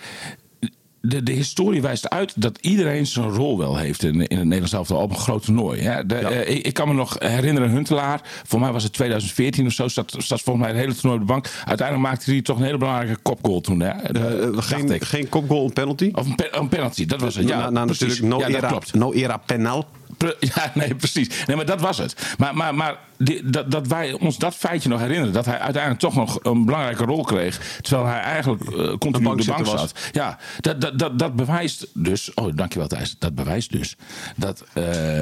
de, 1.10 1.24
de 1.24 1.32
historie 1.32 1.82
wijst 1.82 2.10
uit 2.10 2.34
dat 2.36 2.58
iedereen 2.62 3.06
zijn 3.08 3.30
rol 3.30 3.58
wel 3.58 3.78
heeft 3.78 4.04
in, 4.04 4.14
in 4.28 4.38
het 4.38 4.46
Nederlands 4.46 4.74
elftal 4.74 5.02
op 5.02 5.10
een 5.10 5.16
groot 5.18 5.44
toernooi. 5.44 5.82
Hè? 5.82 6.06
De, 6.06 6.16
Ja. 6.16 6.30
eh, 6.30 6.56
ik, 6.56 6.66
ik 6.66 6.74
kan 6.74 6.88
me 6.88 6.94
nog 6.94 7.16
herinneren, 7.20 7.70
Huntelaar, 7.70 8.22
voor 8.46 8.60
mij 8.60 8.72
was 8.72 8.84
het 8.84 8.94
2014 8.94 9.66
of 9.66 9.72
zo, 9.72 9.88
zat, 9.88 10.16
zat 10.18 10.42
volgens 10.42 10.66
mij 10.66 10.74
het 10.76 10.84
hele 10.86 10.96
toernooi 10.96 11.22
op 11.22 11.28
de 11.28 11.34
bank. 11.34 11.50
Uiteindelijk 11.66 12.08
maakte 12.10 12.32
hij 12.32 12.42
toch 12.42 12.58
een 12.58 12.64
hele 12.64 12.78
belangrijke 12.78 13.20
kopgoal 13.22 13.62
toen. 13.62 13.80
Hè? 13.80 13.90
Eh, 13.90 14.14
De- 14.14 14.52
eh, 14.56 14.62
geen, 14.64 15.02
geen 15.02 15.30
kopgoal, 15.30 15.66
een 15.66 15.74
penalty. 15.74 16.12
Of 16.14 16.26
een, 16.26 16.36
pe- 16.36 16.50
een 16.52 16.70
penalty, 16.70 17.06
dat 17.06 17.22
was 17.22 17.36
het. 17.36 17.48
Ja, 17.48 17.70
na, 17.70 17.86
natuurlijk 17.86 18.22
no, 18.22 18.40
Ja, 18.40 18.48
era, 18.48 18.68
klopt. 18.68 18.94
no 18.94 19.12
era 19.14 19.38
penal. 19.38 19.86
Ja, 20.56 20.72
nee, 20.74 20.96
precies. 20.96 21.46
Nee, 21.46 21.56
maar 21.56 21.66
dat 21.66 21.82
was 21.82 21.98
het. 21.98 22.36
Maar, 22.38 22.56
maar, 22.56 22.76
maar 22.76 22.98
die- 23.18 23.50
dat, 23.50 23.72
dat 23.72 23.88
wij 23.88 24.12
ons 24.14 24.38
dat 24.38 24.56
feitje 24.56 24.90
nog 24.90 25.00
herinneren. 25.00 25.34
Dat 25.34 25.46
hij 25.46 25.60
uiteindelijk 25.60 26.02
toch 26.02 26.16
nog 26.16 26.40
een 26.44 26.66
belangrijke 26.66 27.04
rol 27.04 27.24
kreeg. 27.24 27.80
Terwijl 27.82 28.08
hij 28.08 28.20
eigenlijk 28.20 28.64
eh, 28.64 28.98
continu 28.98 29.28
op 29.28 29.38
de 29.42 29.46
bank 29.46 29.66
zat. 29.66 29.94
Ja, 30.12 30.38
dat, 30.60 30.82
dat, 30.82 31.00
dat, 31.00 31.20
dat 31.20 31.36
bewijst 31.36 31.88
dus. 31.94 32.34
Oh, 32.34 32.56
dankjewel 32.56 32.88
Thijs. 32.88 33.16
Dat 33.20 33.36
bewijst 33.36 33.72
dus. 33.72 33.96
Dat, 34.36 34.64
eh, 34.74 35.22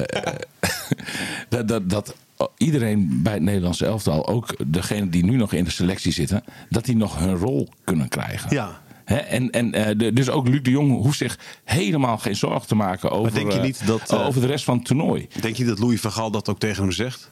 dat, 1.48 1.68
dat, 1.68 1.90
dat 1.90 2.14
iedereen 2.56 3.22
bij 3.22 3.32
het 3.32 3.42
Nederlandse 3.42 3.86
elftal, 3.86 4.26
ook 4.28 4.54
degene 4.66 5.08
die 5.08 5.24
nu 5.24 5.36
nog 5.36 5.52
in 5.52 5.64
de 5.64 5.70
selectie 5.70 6.12
zitten, 6.12 6.44
dat 6.68 6.84
die 6.84 6.96
nog 6.96 7.18
hun 7.18 7.36
rol 7.36 7.68
kunnen 7.84 8.08
krijgen. 8.08 8.50
Ja. 8.50 8.80
En 9.06 9.50
en 9.50 9.72
eh, 9.72 9.98
de- 9.98 10.12
dus 10.12 10.28
ook 10.28 10.48
Luc 10.48 10.62
de 10.62 10.70
Jong 10.70 10.90
hoeft 10.90 11.18
zich 11.18 11.38
helemaal 11.64 12.18
geen 12.18 12.36
zorgen 12.36 12.68
te 12.68 12.74
maken 12.74 13.10
over, 13.10 13.32
denk 13.34 13.50
je 13.52 13.58
eh, 13.58 13.64
niet 13.64 13.86
dat, 13.86 14.10
eh, 14.12 14.26
over 14.26 14.40
de 14.40 14.46
rest 14.46 14.64
van 14.64 14.76
het 14.76 14.84
toernooi. 14.86 15.28
Denk 15.40 15.56
je 15.56 15.64
dat 15.64 15.78
Louis 15.78 16.00
van 16.00 16.12
Gaal 16.12 16.30
dat 16.30 16.48
ook 16.48 16.58
tegen 16.58 16.82
hem 16.82 16.92
zegt? 16.92 17.30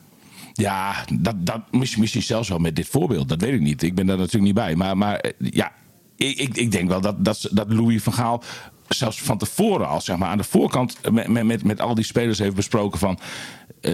Ja, 0.53 0.94
dat, 1.12 1.35
dat 1.47 1.61
misschien, 1.71 2.00
misschien 2.00 2.23
zelfs 2.23 2.49
wel 2.49 2.59
met 2.59 2.76
dit 2.76 2.87
voorbeeld. 2.87 3.29
Dat 3.29 3.41
weet 3.41 3.53
ik 3.55 3.61
niet. 3.61 3.82
Ik 3.82 3.94
ben 3.94 4.06
daar 4.06 4.17
natuurlijk 4.17 4.44
niet 4.44 4.55
bij. 4.55 4.76
Maar, 4.76 4.97
maar 4.97 5.25
ja, 5.38 5.73
ik, 6.16 6.38
ik, 6.38 6.57
ik 6.57 6.71
denk 6.71 6.88
wel 6.88 7.00
dat, 7.00 7.25
dat, 7.25 7.49
dat 7.52 7.73
Louis 7.73 8.02
van 8.02 8.12
Gaal 8.12 8.43
zelfs 8.88 9.21
van 9.23 9.38
tevoren 9.38 9.88
al 9.88 10.00
zeg 10.00 10.16
maar, 10.16 10.28
aan 10.28 10.38
de 10.38 10.45
voorkant 10.45 10.99
met, 11.12 11.28
met, 11.28 11.45
met, 11.45 11.64
met 11.64 11.81
al 11.81 11.95
die 11.95 12.04
spelers 12.04 12.38
heeft 12.38 12.54
besproken 12.54 12.99
van... 12.99 13.19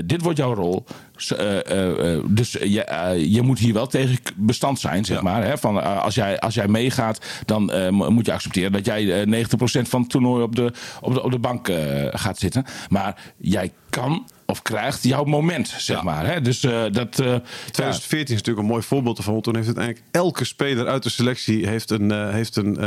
dit 0.04 0.22
wordt 0.22 0.38
jouw 0.38 0.54
rol. 0.54 0.84
Eh, 1.28 1.66
eh, 1.70 2.14
eh, 2.16 2.22
dus 2.28 2.52
je, 2.52 3.14
je 3.28 3.42
moet 3.42 3.58
hier 3.58 3.74
wel 3.74 3.86
tegen 3.86 4.16
bestand 4.36 4.80
zijn, 4.80 5.04
zeg 5.04 5.16
Ja. 5.16 5.22
maar. 5.22 5.44
Hè? 5.44 5.58
Van, 5.58 6.00
als, 6.02 6.14
jij, 6.14 6.38
als 6.40 6.54
jij 6.54 6.68
meegaat, 6.68 7.24
dan 7.46 7.64
mo- 7.94 8.10
moet 8.10 8.26
je 8.26 8.32
accepteren 8.32 8.72
dat 8.72 8.84
jij 8.86 9.20
eh, 9.22 9.26
90% 9.26 9.88
van 9.88 10.00
het 10.00 10.10
toernooi 10.10 10.42
op 10.42 10.56
de, 10.56 10.72
op 11.00 11.14
de, 11.14 11.22
op 11.22 11.30
de 11.30 11.38
bank 11.38 11.70
gaat 12.10 12.38
zitten. 12.38 12.64
Maar 12.88 13.32
jij 13.36 13.72
kan 13.90 14.26
of 14.46 14.62
krijgt 14.62 15.02
jouw 15.04 15.24
moment, 15.24 15.68
zeg 15.68 15.96
Ja. 15.96 16.02
maar. 16.02 16.26
Hè? 16.26 16.40
Dus 16.40 16.60
dat. 16.60 17.16
ja. 17.16 17.42
2014 17.70 18.20
is 18.34 18.40
natuurlijk 18.40 18.58
een 18.58 18.72
mooi 18.72 18.82
voorbeeld 18.82 19.18
ervan. 19.18 19.32
Want 19.32 19.44
toen 19.44 19.54
heeft 19.54 19.66
uiteindelijk 19.66 20.04
elke 20.10 20.44
speler 20.44 20.86
uit 20.86 21.02
de 21.02 21.08
selectie 21.10 21.68
heeft, 21.68 21.90
een, 21.90 22.10
heeft, 22.32 22.56
een, 22.56 22.78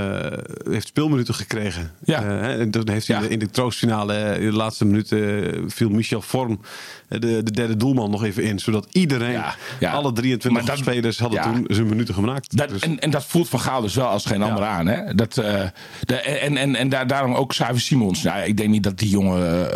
heeft 0.70 0.88
speelminuten 0.88 1.34
gekregen. 1.34 1.92
Ja. 2.06 2.24
En 2.42 2.72
toen 2.72 2.90
heeft 2.90 3.08
hij 3.08 3.16
Ja. 3.16 3.22
in 3.22 3.28
de- 3.28 3.34
in 3.34 3.40
de 3.40 3.50
troostfinale, 3.50 4.38
in 4.40 4.50
de 4.50 4.56
laatste 4.56 4.86
minuten, 4.86 5.52
viel 5.72 5.90
Michel 5.90 6.22
Vorm, 6.22 6.60
de, 7.08 7.20
de 7.20 7.52
derde 7.52 7.78
doelman, 7.78 8.12
nog 8.12 8.23
even 8.24 8.44
in. 8.44 8.60
Zodat 8.60 8.88
iedereen, 8.92 9.32
Ja, 9.32 9.56
ja. 9.80 9.92
alle 9.92 10.12
23 10.14 10.52
Maar 10.52 10.76
dat- 10.76 10.86
spelers, 10.86 11.20
hadden 11.20 11.40
ja. 11.44 11.52
toen 11.54 11.64
zijn 11.68 11.88
minuten 11.88 12.14
gemaakt. 12.14 12.58
Dat, 12.58 12.70
Dus- 12.70 12.82
en, 12.82 13.00
en 13.00 13.10
dat 13.10 13.26
voelt 13.26 13.50
Van 13.50 13.60
Gaal 13.60 13.82
dus 13.82 13.96
wel 13.96 14.08
als 14.08 14.26
geen 14.26 14.42
ander 14.42 14.64
aan. 14.64 14.88
Hè? 14.88 15.14
Dat, 15.16 15.38
eh, 15.38 15.62
de, 16.02 16.16
en 16.16 16.58
en, 16.58 16.76
en 16.76 16.90
daar, 16.90 17.08
daarom 17.08 17.34
ook 17.34 17.50
Xavi 17.50 17.80
Simons. 17.80 18.24
Nou, 18.24 18.44
ik 18.44 18.58
denk 18.58 18.70
niet 18.70 18.84
dat 18.84 18.98
die 18.98 19.10
jongen 19.10 19.70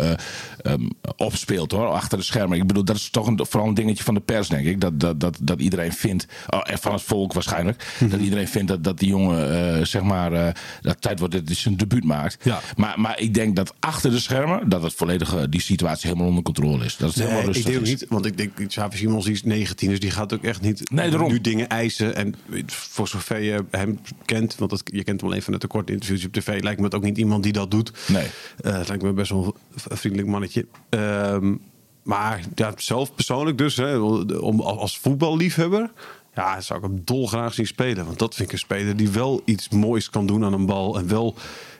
eh, 0.62 0.72
eh, 0.72 0.72
ehm, 0.72 0.88
opspeelt 1.16 1.72
hoor, 1.72 1.86
achter 1.86 2.18
de 2.18 2.24
schermen. 2.24 2.58
Ik 2.58 2.66
bedoel, 2.66 2.84
dat 2.84 2.96
is 2.96 3.10
toch 3.10 3.26
een, 3.26 3.46
vooral 3.48 3.68
een 3.68 3.74
dingetje 3.74 4.04
van 4.04 4.14
de 4.14 4.20
pers, 4.20 4.48
denk 4.48 4.66
ik. 4.66 4.80
Dat, 4.80 5.00
dat, 5.00 5.20
dat, 5.20 5.38
dat 5.42 5.60
iedereen 5.60 5.92
vindt, 5.92 6.26
oh, 6.48 6.60
en 6.64 6.78
van 6.78 6.92
het 6.92 7.02
volk 7.02 7.32
waarschijnlijk, 7.32 7.86
Mhm. 8.00 8.10
dat 8.10 8.20
iedereen 8.20 8.48
vindt 8.48 8.68
dat, 8.68 8.84
dat 8.84 8.98
die 8.98 9.08
jongen, 9.08 9.76
eh, 9.78 9.84
zeg 9.84 10.02
maar, 10.02 10.32
eh, 10.32 10.52
dat 10.80 11.00
tijd 11.00 11.18
wordt 11.18 11.34
dat 11.34 11.42
hij 11.46 11.54
zijn 11.54 11.76
debuut 11.76 12.04
maakt. 12.04 12.44
Ja. 12.44 12.60
Maar, 12.76 13.00
maar 13.00 13.20
ik 13.20 13.34
denk 13.34 13.56
dat 13.56 13.74
achter 13.80 14.10
de 14.10 14.18
schermen, 14.18 14.68
dat 14.68 14.82
het 14.82 14.94
volledige, 14.94 15.48
die 15.48 15.60
situatie 15.60 16.06
helemaal 16.08 16.28
onder 16.28 16.42
controle 16.42 16.84
is. 16.84 16.96
Dat 16.96 17.08
het 17.08 17.18
helemaal 17.18 17.38
Nee, 17.40 17.48
ik 17.48 17.54
rustig 17.54 17.72
denk 17.72 17.84
is. 17.86 17.90
niet, 17.90 18.06
want 18.08 18.26
ik 18.26 18.36
denk, 18.36 18.68
Xavi 18.68 18.96
Simons 18.96 19.24
die 19.24 19.34
is 19.34 19.42
19, 19.42 19.88
dus 19.88 20.00
die 20.00 20.10
gaat 20.10 20.32
ook 20.32 20.42
echt 20.44 20.60
niet 20.60 20.90
Nee, 20.90 21.10
daarom. 21.10 21.30
nu 21.30 21.40
dingen 21.40 21.68
eisen. 21.68 22.16
En 22.16 22.34
voor 22.66 23.08
zover 23.08 23.38
je 23.40 23.64
hem 23.70 23.98
kent, 24.24 24.54
want 24.56 24.70
dat, 24.70 24.82
je 24.84 25.04
kent 25.04 25.20
hem 25.20 25.30
alleen 25.30 25.42
van 25.42 25.52
het 25.52 25.66
korte 25.66 25.92
interviews 25.92 26.24
op 26.24 26.32
tv, 26.32 26.62
lijkt 26.62 26.78
me 26.78 26.84
het 26.84 26.94
ook 26.94 27.02
niet 27.02 27.18
iemand 27.18 27.42
die 27.42 27.52
dat 27.52 27.70
doet. 27.70 27.92
Nee. 28.08 28.26
Eh, 28.60 28.78
het 28.78 28.88
lijkt 28.88 29.02
me 29.02 29.12
best 29.12 29.30
wel 29.30 29.56
een 29.88 29.96
vriendelijk 29.96 30.28
mannetje. 30.28 30.47
Ehm, 30.88 31.54
maar 32.02 32.40
ja, 32.54 32.72
zelf 32.76 33.14
persoonlijk 33.14 33.58
dus, 33.58 33.76
hè, 33.76 33.96
om, 33.98 34.60
als 34.60 34.98
voetballiefhebber, 34.98 35.90
Ja, 36.34 36.60
zou 36.60 36.78
ik 36.78 36.84
hem 36.84 37.00
dolgraag 37.04 37.54
zien 37.54 37.66
spelen. 37.66 38.04
Want 38.04 38.18
dat 38.18 38.34
vind 38.34 38.48
ik 38.48 38.52
een 38.52 38.58
speler 38.58 38.96
die 38.96 39.10
wel 39.10 39.42
iets 39.44 39.68
moois 39.68 40.10
kan 40.10 40.26
doen 40.26 40.44
aan 40.44 40.52
een 40.52 40.66
bal. 40.66 40.98
En 40.98 41.08
wel 41.08 41.34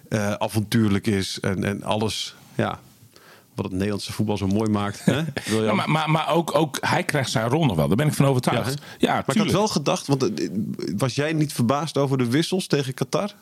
eh, 0.08 0.32
avontuurlijk 0.32 1.06
is. 1.06 1.40
En, 1.40 1.64
en 1.64 1.82
alles, 1.82 2.34
ja, 2.54 2.80
wat 3.58 3.64
het 3.64 3.74
Nederlandse 3.74 4.12
voetbal 4.12 4.36
zo 4.36 4.46
mooi 4.46 4.70
maakt. 4.70 5.04
Hè? 5.04 5.22
Wil 5.50 5.64
Ja, 5.64 5.72
maar, 5.72 5.90
maar, 5.90 6.10
maar 6.10 6.28
ook, 6.28 6.54
ook 6.54 6.78
hij 6.80 7.02
krijgt 7.02 7.30
zijn 7.30 7.48
rol 7.48 7.66
nog 7.66 7.76
wel. 7.76 7.88
Daar 7.88 7.96
ben 7.96 8.06
ik 8.06 8.12
van 8.12 8.26
overtuigd. 8.26 8.82
Ja, 8.98 9.12
maar 9.12 9.36
ik 9.36 9.42
had 9.42 9.50
wel 9.50 9.68
gedacht, 9.68 10.06
want 10.06 10.34
eh, 10.34 10.48
was 10.96 11.14
jij 11.14 11.32
niet 11.32 11.52
verbaasd 11.52 11.96
over 11.96 12.18
de 12.18 12.30
wissels 12.30 12.66
tegen 12.66 12.94
Qatar? 12.94 13.32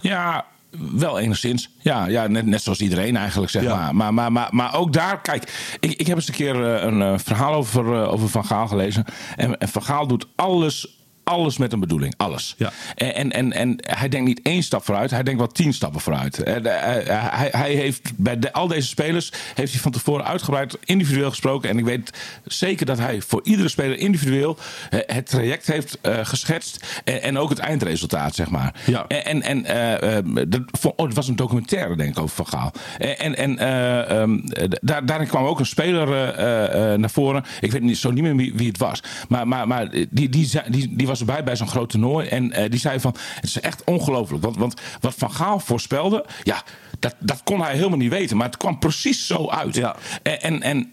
Ja, 0.00 0.46
wel 0.70 1.18
enigszins. 1.18 1.70
Ja, 1.78 2.06
ja 2.06 2.26
net, 2.26 2.46
net 2.46 2.62
zoals 2.62 2.80
iedereen 2.80 3.16
eigenlijk, 3.16 3.50
zeg 3.50 3.62
Ja. 3.62 3.76
maar. 3.76 3.94
Maar, 3.94 4.14
maar, 4.14 4.32
maar. 4.32 4.48
maar 4.50 4.74
ook 4.74 4.92
daar, 4.92 5.20
kijk, 5.20 5.76
ik, 5.80 5.92
ik 5.92 6.06
heb 6.06 6.16
eens 6.16 6.28
een 6.28 6.34
keer 6.34 6.74
eh, 6.74 6.82
een 6.84 7.02
eh, 7.02 7.14
verhaal 7.18 7.54
over, 7.54 8.02
eh, 8.02 8.12
over 8.12 8.28
Van 8.28 8.44
Gaal 8.44 8.66
gelezen. 8.68 9.04
En, 9.36 9.58
en 9.58 9.68
Van 9.68 9.82
Gaal 9.82 10.06
doet 10.06 10.26
alles, 10.36 10.97
alles 11.28 11.58
met 11.58 11.72
een 11.72 11.80
bedoeling. 11.80 12.14
Alles. 12.16 12.54
Ja. 12.58 12.72
En, 12.94 13.14
en, 13.14 13.32
en, 13.32 13.52
en 13.52 13.76
hij 13.80 14.08
denkt 14.08 14.26
niet 14.26 14.40
één 14.42 14.62
stap 14.62 14.84
vooruit, 14.84 15.10
hij 15.10 15.22
denkt 15.22 15.38
wel 15.40 15.48
tien 15.52 15.72
stappen 15.74 16.00
vooruit. 16.00 16.42
En, 16.42 16.66
eh, 16.66 17.30
hij, 17.38 17.48
hij 17.52 17.72
heeft 17.74 18.12
bij 18.16 18.38
de- 18.38 18.52
al 18.52 18.66
deze 18.68 18.88
spelers 18.88 19.32
heeft 19.54 19.72
hij 19.72 19.80
van 19.80 19.92
tevoren 19.92 20.24
uitgebreid 20.24 20.78
individueel 20.84 21.30
gesproken. 21.30 21.68
En 21.70 21.78
ik 21.78 21.84
weet 21.84 22.10
zeker 22.44 22.86
dat 22.86 22.98
hij 22.98 23.20
voor 23.20 23.40
iedere 23.44 23.68
speler 23.68 23.98
individueel 23.98 24.58
eh, 24.90 25.00
het 25.06 25.26
traject 25.26 25.66
heeft 25.66 25.98
eh, 26.00 26.18
geschetst. 26.22 27.00
En, 27.04 27.22
en 27.22 27.38
ook 27.38 27.50
het 27.50 27.58
eindresultaat, 27.58 28.34
zeg 28.34 28.50
maar. 28.50 28.74
Ja. 28.86 29.04
En, 29.08 29.24
en, 29.24 29.42
en 29.42 29.64
eh, 29.64 30.16
eh, 30.18 30.24
dat, 30.48 30.62
oh, 30.96 31.06
het 31.06 31.14
was 31.14 31.28
een 31.28 31.36
documentaire, 31.36 31.96
denk 31.96 32.10
ik, 32.16 32.18
over 32.22 32.36
Van 32.36 32.46
Gaal. 32.46 32.72
En, 32.98 33.36
en, 33.36 33.58
en 33.58 34.44
eh, 34.46 34.64
d- 34.68 34.78
daar, 34.82 35.06
daarin 35.06 35.26
kwam 35.28 35.44
ook 35.44 35.58
een 35.58 35.66
speler 35.66 36.12
eh, 36.12 36.92
eh, 36.92 36.98
naar 36.98 37.10
voren. 37.10 37.44
Ik 37.60 37.72
weet 37.72 37.82
niet, 37.82 37.98
zo 37.98 38.10
niet 38.10 38.22
meer 38.22 38.36
wie, 38.36 38.52
wie 38.54 38.68
het 38.68 38.78
was. 38.78 39.02
Maar, 39.28 39.48
maar, 39.48 39.66
maar 39.66 39.90
die, 39.90 40.08
die, 40.10 40.28
die, 40.68 40.96
die 40.96 41.06
was 41.06 41.17
erbij 41.18 41.44
bij 41.44 41.56
zo'n 41.56 41.68
groot 41.68 41.90
toernooi. 41.90 42.28
En 42.28 42.52
eh, 42.52 42.70
die 42.70 42.80
zei 42.80 43.00
van, 43.00 43.16
het 43.34 43.44
is 43.44 43.60
echt 43.60 43.84
ongelooflijk. 43.84 44.44
Want, 44.44 44.56
want 44.56 44.80
wat 45.00 45.14
Van 45.14 45.32
Gaal 45.32 45.60
voorspelde, 45.60 46.24
ja, 46.42 46.62
dat, 46.98 47.14
dat 47.18 47.40
kon 47.44 47.60
hij 47.60 47.74
helemaal 47.74 47.98
niet 47.98 48.10
weten. 48.10 48.36
Maar 48.36 48.46
het 48.46 48.56
kwam 48.56 48.78
precies 48.78 49.26
zo 49.26 49.48
uit. 49.48 49.74
Ja. 49.74 49.96
En, 50.22 50.40
en, 50.40 50.62
en 50.62 50.92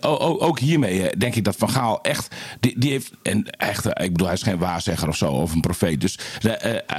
eh, 0.00 0.10
ook 0.42 0.58
hiermee 0.58 1.08
eh, 1.08 1.18
denk 1.18 1.34
ik 1.34 1.44
dat 1.44 1.56
Van 1.56 1.70
Gaal 1.70 2.02
echt... 2.02 2.34
Die, 2.60 2.78
die 2.78 2.90
heeft, 2.90 3.12
en 3.22 3.50
echt, 3.50 3.86
ik 3.86 4.12
bedoel, 4.12 4.26
hij 4.26 4.36
is 4.36 4.42
geen 4.42 4.58
waarzegger 4.58 5.08
of 5.08 5.16
zo, 5.16 5.32
of 5.32 5.52
een 5.52 5.60
profeet. 5.60 6.00
Dus 6.00 6.18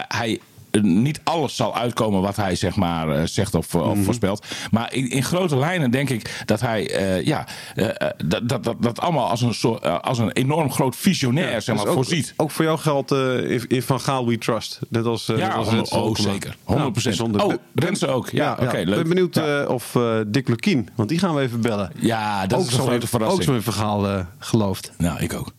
hij... 0.07 0.39
eh, 0.75 0.81
Niet 0.81 1.21
alles 1.23 1.55
zal 1.55 1.75
uitkomen 1.75 2.21
wat 2.21 2.35
hij 2.35 2.55
zeg 2.55 2.75
maar 2.75 3.09
eh, 3.09 3.21
zegt 3.25 3.55
of, 3.55 3.75
of 3.75 4.03
voorspelt. 4.03 4.45
Maar 4.71 4.93
in, 4.93 5.09
in 5.09 5.23
grote 5.23 5.57
lijnen 5.57 5.91
denk 5.91 6.09
ik 6.09 6.43
dat 6.45 6.61
hij 6.61 6.89
eh, 6.95 7.25
ja, 7.25 7.45
eh, 7.75 7.85
eh, 7.89 7.93
dat, 8.25 8.49
dat, 8.49 8.63
dat, 8.63 8.75
dat 8.79 8.99
allemaal 8.99 9.29
als 9.29 9.41
een, 9.41 9.53
soort, 9.53 9.83
eh, 9.83 9.99
als 9.99 10.17
een 10.17 10.31
enorm 10.31 10.71
groot 10.71 10.95
visionair 10.95 11.61
zeg 11.61 11.75
maar, 11.75 11.83
Dus 11.85 11.93
ook, 11.93 12.03
voorziet. 12.03 12.33
ook 12.37 12.51
voor 12.51 12.65
jou 12.65 12.77
geldt 12.77 13.11
eh, 13.11 13.51
in, 13.51 13.65
in 13.67 13.81
Van 13.81 13.99
Gaal 13.99 14.27
We 14.27 14.37
Trust. 14.37 14.79
Net 14.89 15.05
als, 15.05 15.29
eh, 15.29 15.37
Ja, 15.37 15.47
net 15.57 15.77
als 15.79 15.89
oh, 15.89 16.01
Alkmaar. 16.01 16.31
zeker. 16.33 16.55
100%. 16.65 16.91
bijzonder. 17.03 17.43
Oh, 17.43 17.53
Renze 17.75 18.07
ook. 18.07 18.29
Ja, 18.29 18.57
oké, 18.61 18.77
Ik 18.77 18.87
leuk. 18.87 18.95
ben 18.97 19.07
benieuwd 19.09 19.35
Ja. 19.35 19.61
eh, 19.61 19.69
of 19.69 19.95
eh, 19.95 20.17
Dick 20.27 20.47
Lukien, 20.47 20.89
want 20.95 21.09
die 21.09 21.19
gaan 21.19 21.35
we 21.35 21.41
even 21.41 21.61
bellen. 21.61 21.91
Ja, 21.99 22.47
dat 22.47 22.59
ook 22.59 22.65
is 22.67 22.73
een 22.73 22.79
grote 22.79 22.93
in- 23.01 23.07
verrassing. 23.07 23.39
Ook 23.41 23.47
zo 23.47 23.53
in 23.53 23.61
verhaal 23.61 24.07
eh, 24.07 24.19
gelooft. 24.39 24.91
Nou, 24.97 25.19
ik 25.19 25.33
ook. 25.33 25.51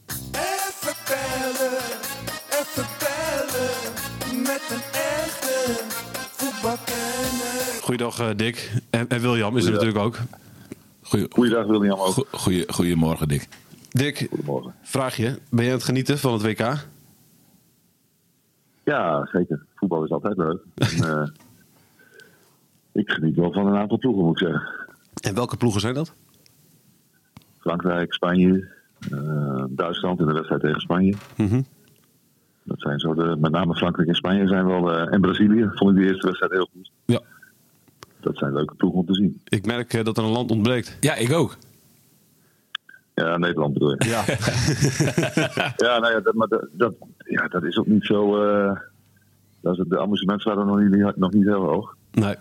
Goeiedag 7.82 8.18
eh, 8.20 8.28
Dick. 8.36 8.72
En, 8.90 9.08
en 9.08 9.20
William 9.20 9.56
is 9.56 9.64
er 9.64 9.70
natuurlijk 9.72 9.98
ook. 9.98 10.18
Goeie, 11.02 11.26
Goeiedag 11.30 11.66
William 11.66 11.98
ook. 11.98 12.06
goe- 12.12 12.26
goeie, 12.30 12.64
goedemorgen, 12.72 13.28
Dick. 13.28 13.48
Dick, 13.90 14.26
Goedemorgen. 14.30 14.74
vraag 14.82 15.16
je. 15.16 15.38
Ben 15.50 15.64
je 15.64 15.70
aan 15.70 15.76
het 15.76 15.84
genieten 15.86 16.18
van 16.18 16.32
het 16.32 16.42
WK? 16.42 16.86
Ja, 18.84 19.28
zeker. 19.32 19.64
Voetbal 19.74 20.04
is 20.04 20.10
altijd 20.10 20.36
leuk. 20.36 20.58
En, 20.74 21.04
eh, 21.10 21.28
ik 22.92 23.10
geniet 23.10 23.36
wel 23.36 23.52
van 23.52 23.66
een 23.66 23.76
aantal 23.76 23.98
ploegen, 23.98 24.24
moet 24.24 24.40
ik 24.40 24.46
zeggen. 24.48 24.68
En 25.20 25.34
welke 25.34 25.56
ploegen 25.56 25.80
zijn 25.80 25.94
dat? 25.94 26.12
Frankrijk, 27.60 28.12
Spanje, 28.12 28.68
eh, 29.10 29.64
Duitsland 29.68 30.20
in 30.20 30.26
de 30.26 30.32
wedstrijd 30.32 30.60
tegen 30.62 30.80
Spanje. 30.80 31.14
Mhm. 31.36 31.60
Dat 32.66 32.80
zijn 32.80 32.98
zo 32.98 33.14
de, 33.14 33.36
met 33.40 33.50
name 33.52 33.74
Frankrijk 33.74 34.08
en 34.08 34.14
Spanje 34.14 34.46
zijn 34.46 34.66
wel. 34.66 34.92
eh, 34.92 35.12
en 35.14 35.20
Brazilië 35.20 35.70
vond 35.74 35.90
ik 35.90 35.96
de 36.02 36.08
eerste 36.08 36.26
wedstrijd 36.26 36.52
heel 36.52 36.68
goed. 36.72 36.90
Ja. 37.04 37.20
Dat 38.20 38.36
zijn 38.38 38.52
leuke 38.52 38.74
ploegen 38.74 39.00
om 39.00 39.06
te 39.06 39.14
zien. 39.14 39.40
Ik 39.48 39.66
merk 39.66 39.92
eh, 39.94 40.04
dat 40.04 40.18
er 40.18 40.24
een 40.24 40.30
land 40.30 40.50
ontbreekt. 40.50 40.96
Ja, 41.00 41.14
ik 41.14 41.32
ook. 41.32 41.56
Ja, 43.14 43.36
Nederland 43.36 43.72
bedoel 43.72 43.90
je. 43.90 44.04
Ja. 44.08 44.24
Ja, 45.86 45.98
nou 45.98 46.12
ja, 46.12 46.20
dat, 46.20 46.34
maar 46.34 46.48
dat, 46.48 46.66
dat, 46.72 46.94
ja, 47.18 47.48
dat 47.48 47.62
is 47.64 47.76
ook 47.78 47.86
niet 47.86 48.04
zo. 48.04 48.42
eh, 48.48 48.76
dat 49.60 49.78
is, 49.78 49.84
de 49.88 50.00
amusementswaarde 50.00 50.64
nog 50.64 50.78
niet, 50.78 51.16
nog 51.16 51.32
niet 51.32 51.44
heel 51.46 51.64
hoog. 51.64 51.96
nee. 52.12 52.34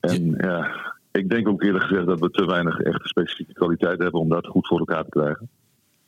En 0.00 0.34
ja, 0.38 0.70
ik 1.12 1.28
denk 1.28 1.48
ook 1.48 1.62
eerlijk 1.62 1.84
gezegd 1.84 2.06
dat 2.06 2.20
we 2.20 2.30
te 2.30 2.44
weinig 2.46 2.80
echte 2.80 3.08
specifieke 3.08 3.52
kwaliteit 3.52 4.02
hebben 4.02 4.20
om 4.20 4.28
dat 4.28 4.46
goed 4.46 4.66
voor 4.66 4.78
elkaar 4.78 5.04
te 5.04 5.10
krijgen. 5.10 5.48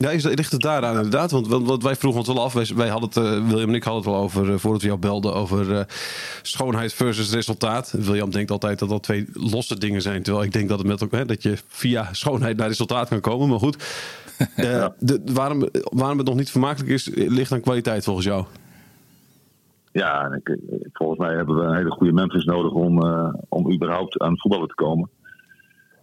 Ja, 0.04 0.10
is, 0.10 0.24
ligt 0.24 0.52
het 0.52 0.60
daaraan 0.60 0.96
inderdaad? 0.96 1.30
Want, 1.30 1.48
want, 1.48 1.66
want 1.66 1.82
wij 1.82 1.96
vroegen 1.96 2.20
ons 2.20 2.28
wel 2.28 2.42
af. 2.44 2.52
Wij, 2.52 2.70
wij 2.74 2.88
hadden 2.88 3.08
het, 3.08 3.16
eh, 3.16 3.48
William 3.48 3.68
en 3.68 3.74
ik 3.74 3.82
hadden 3.82 4.02
het 4.02 4.12
wel 4.12 4.20
over, 4.22 4.52
eh, 4.52 4.58
voordat 4.58 4.80
we 4.80 4.86
jou 4.86 4.98
belden, 4.98 5.34
over 5.34 5.74
eh, 5.78 5.84
schoonheid 6.42 6.92
versus 6.92 7.32
resultaat. 7.32 7.90
William 7.90 8.30
denkt 8.30 8.50
altijd 8.50 8.78
dat 8.78 8.88
dat 8.88 9.02
twee 9.02 9.26
losse 9.32 9.78
dingen 9.78 10.02
zijn. 10.02 10.22
Terwijl 10.22 10.44
ik 10.44 10.52
denk 10.52 10.68
dat, 10.68 10.78
het 10.78 10.86
met, 10.86 11.02
ook- 11.04 11.10
hè, 11.12 11.24
dat 11.24 11.42
je 11.42 11.56
via 11.66 12.08
schoonheid 12.12 12.56
naar 12.56 12.68
resultaat 12.68 13.08
kan 13.08 13.20
komen. 13.20 13.48
Maar 13.48 13.58
goed, 13.58 13.76
de, 14.98 15.20
waarom, 15.32 15.68
waarom 15.72 16.18
het 16.18 16.26
nog 16.26 16.36
niet 16.36 16.50
vermakelijk 16.50 16.90
is, 16.90 17.10
ligt 17.14 17.52
aan 17.52 17.60
kwaliteit 17.60 18.04
volgens 18.04 18.26
jou. 18.26 18.44
Ja, 19.92 20.32
ik, 20.44 20.58
volgens 20.92 21.18
mij 21.18 21.34
hebben 21.34 21.56
we 21.56 21.62
een 21.62 21.76
hele 21.76 21.90
goede 21.90 22.12
Memphis 22.12 22.44
nodig 22.44 22.72
om, 22.72 23.02
eh, 23.02 23.34
om 23.48 23.72
überhaupt 23.72 24.18
aan 24.18 24.30
het 24.30 24.40
voetballen 24.40 24.68
te 24.68 24.74
komen. 24.74 25.08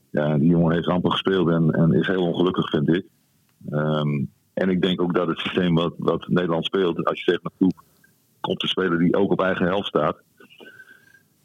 Ja, 0.09 0.37
die 0.37 0.49
jongen 0.49 0.73
heeft 0.75 0.87
amper 0.87 1.11
gespeeld 1.11 1.49
en, 1.49 1.71
en 1.71 1.93
is 1.93 2.07
heel 2.07 2.27
ongelukkig, 2.27 2.69
vind 2.69 2.87
ik. 2.89 3.05
Ehm, 3.69 4.25
en 4.53 4.69
ik 4.69 4.81
denk 4.81 5.01
ook 5.01 5.13
dat 5.13 5.27
het 5.27 5.39
systeem 5.39 5.75
wat, 5.75 5.93
wat 5.98 6.27
Nederland 6.27 6.65
speelt, 6.65 7.05
als 7.05 7.19
je 7.19 7.25
tegen 7.25 7.41
een 7.43 7.57
ploeg 7.57 7.84
komt 8.39 8.60
te 8.60 8.67
spelen 8.67 9.00
die 9.00 9.15
ook 9.15 9.31
op 9.31 9.41
eigen 9.41 9.65
helft 9.65 9.88
staat, 9.88 10.17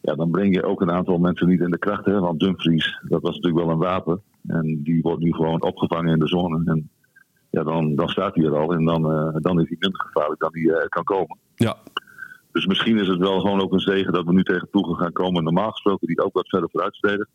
ja, 0.01 0.15
dan 0.15 0.31
breng 0.31 0.55
je 0.55 0.63
ook 0.63 0.81
een 0.81 0.91
aantal 0.91 1.19
mensen 1.19 1.49
niet 1.49 1.61
in 1.61 1.71
de 1.71 1.79
kracht. 1.79 2.05
Hè? 2.05 2.21
Want 2.21 2.41
Dumfries, 2.41 2.99
dat 3.09 3.23
was 3.23 3.35
natuurlijk 3.35 3.65
wel 3.65 3.75
een 3.75 3.81
wapen. 3.81 4.23
En 4.47 4.83
die 4.83 5.03
wordt 5.03 5.23
nu 5.23 5.33
gewoon 5.33 5.63
opgevangen 5.63 6.13
in 6.13 6.19
de 6.19 6.29
zone. 6.29 6.63
En 6.65 6.91
ja, 7.51 7.63
dan, 7.63 7.95
dan 7.95 8.09
staat 8.09 8.35
hij 8.35 8.45
er 8.45 8.57
al 8.57 8.73
en 8.73 8.85
dan, 8.85 9.13
eh, 9.13 9.37
dan 9.41 9.61
is 9.61 9.69
hij 9.69 9.77
minder 9.79 10.01
gevaarlijk 10.01 10.41
dan 10.41 10.51
hij 10.53 10.75
eh, 10.75 10.89
kan 10.89 11.05
komen. 11.05 11.39
Ja, 11.55 11.77
Dus 12.53 12.67
misschien 12.67 12.99
is 12.99 13.09
het 13.09 13.19
wel 13.19 13.41
gewoon 13.41 13.61
ook 13.61 13.73
een 13.73 13.81
zegen 13.81 14.13
dat 14.13 14.25
we 14.25 14.33
nu 14.33 14.45
tegen 14.45 14.69
ploegen 14.71 14.97
gaan 14.97 15.13
komen, 15.13 15.45
normaal 15.45 15.71
gesproken, 15.71 16.07
die 16.07 16.25
ook 16.25 16.35
wat 16.35 16.49
verder 16.49 16.71
vooruit 16.71 16.95
steden. 16.95 17.29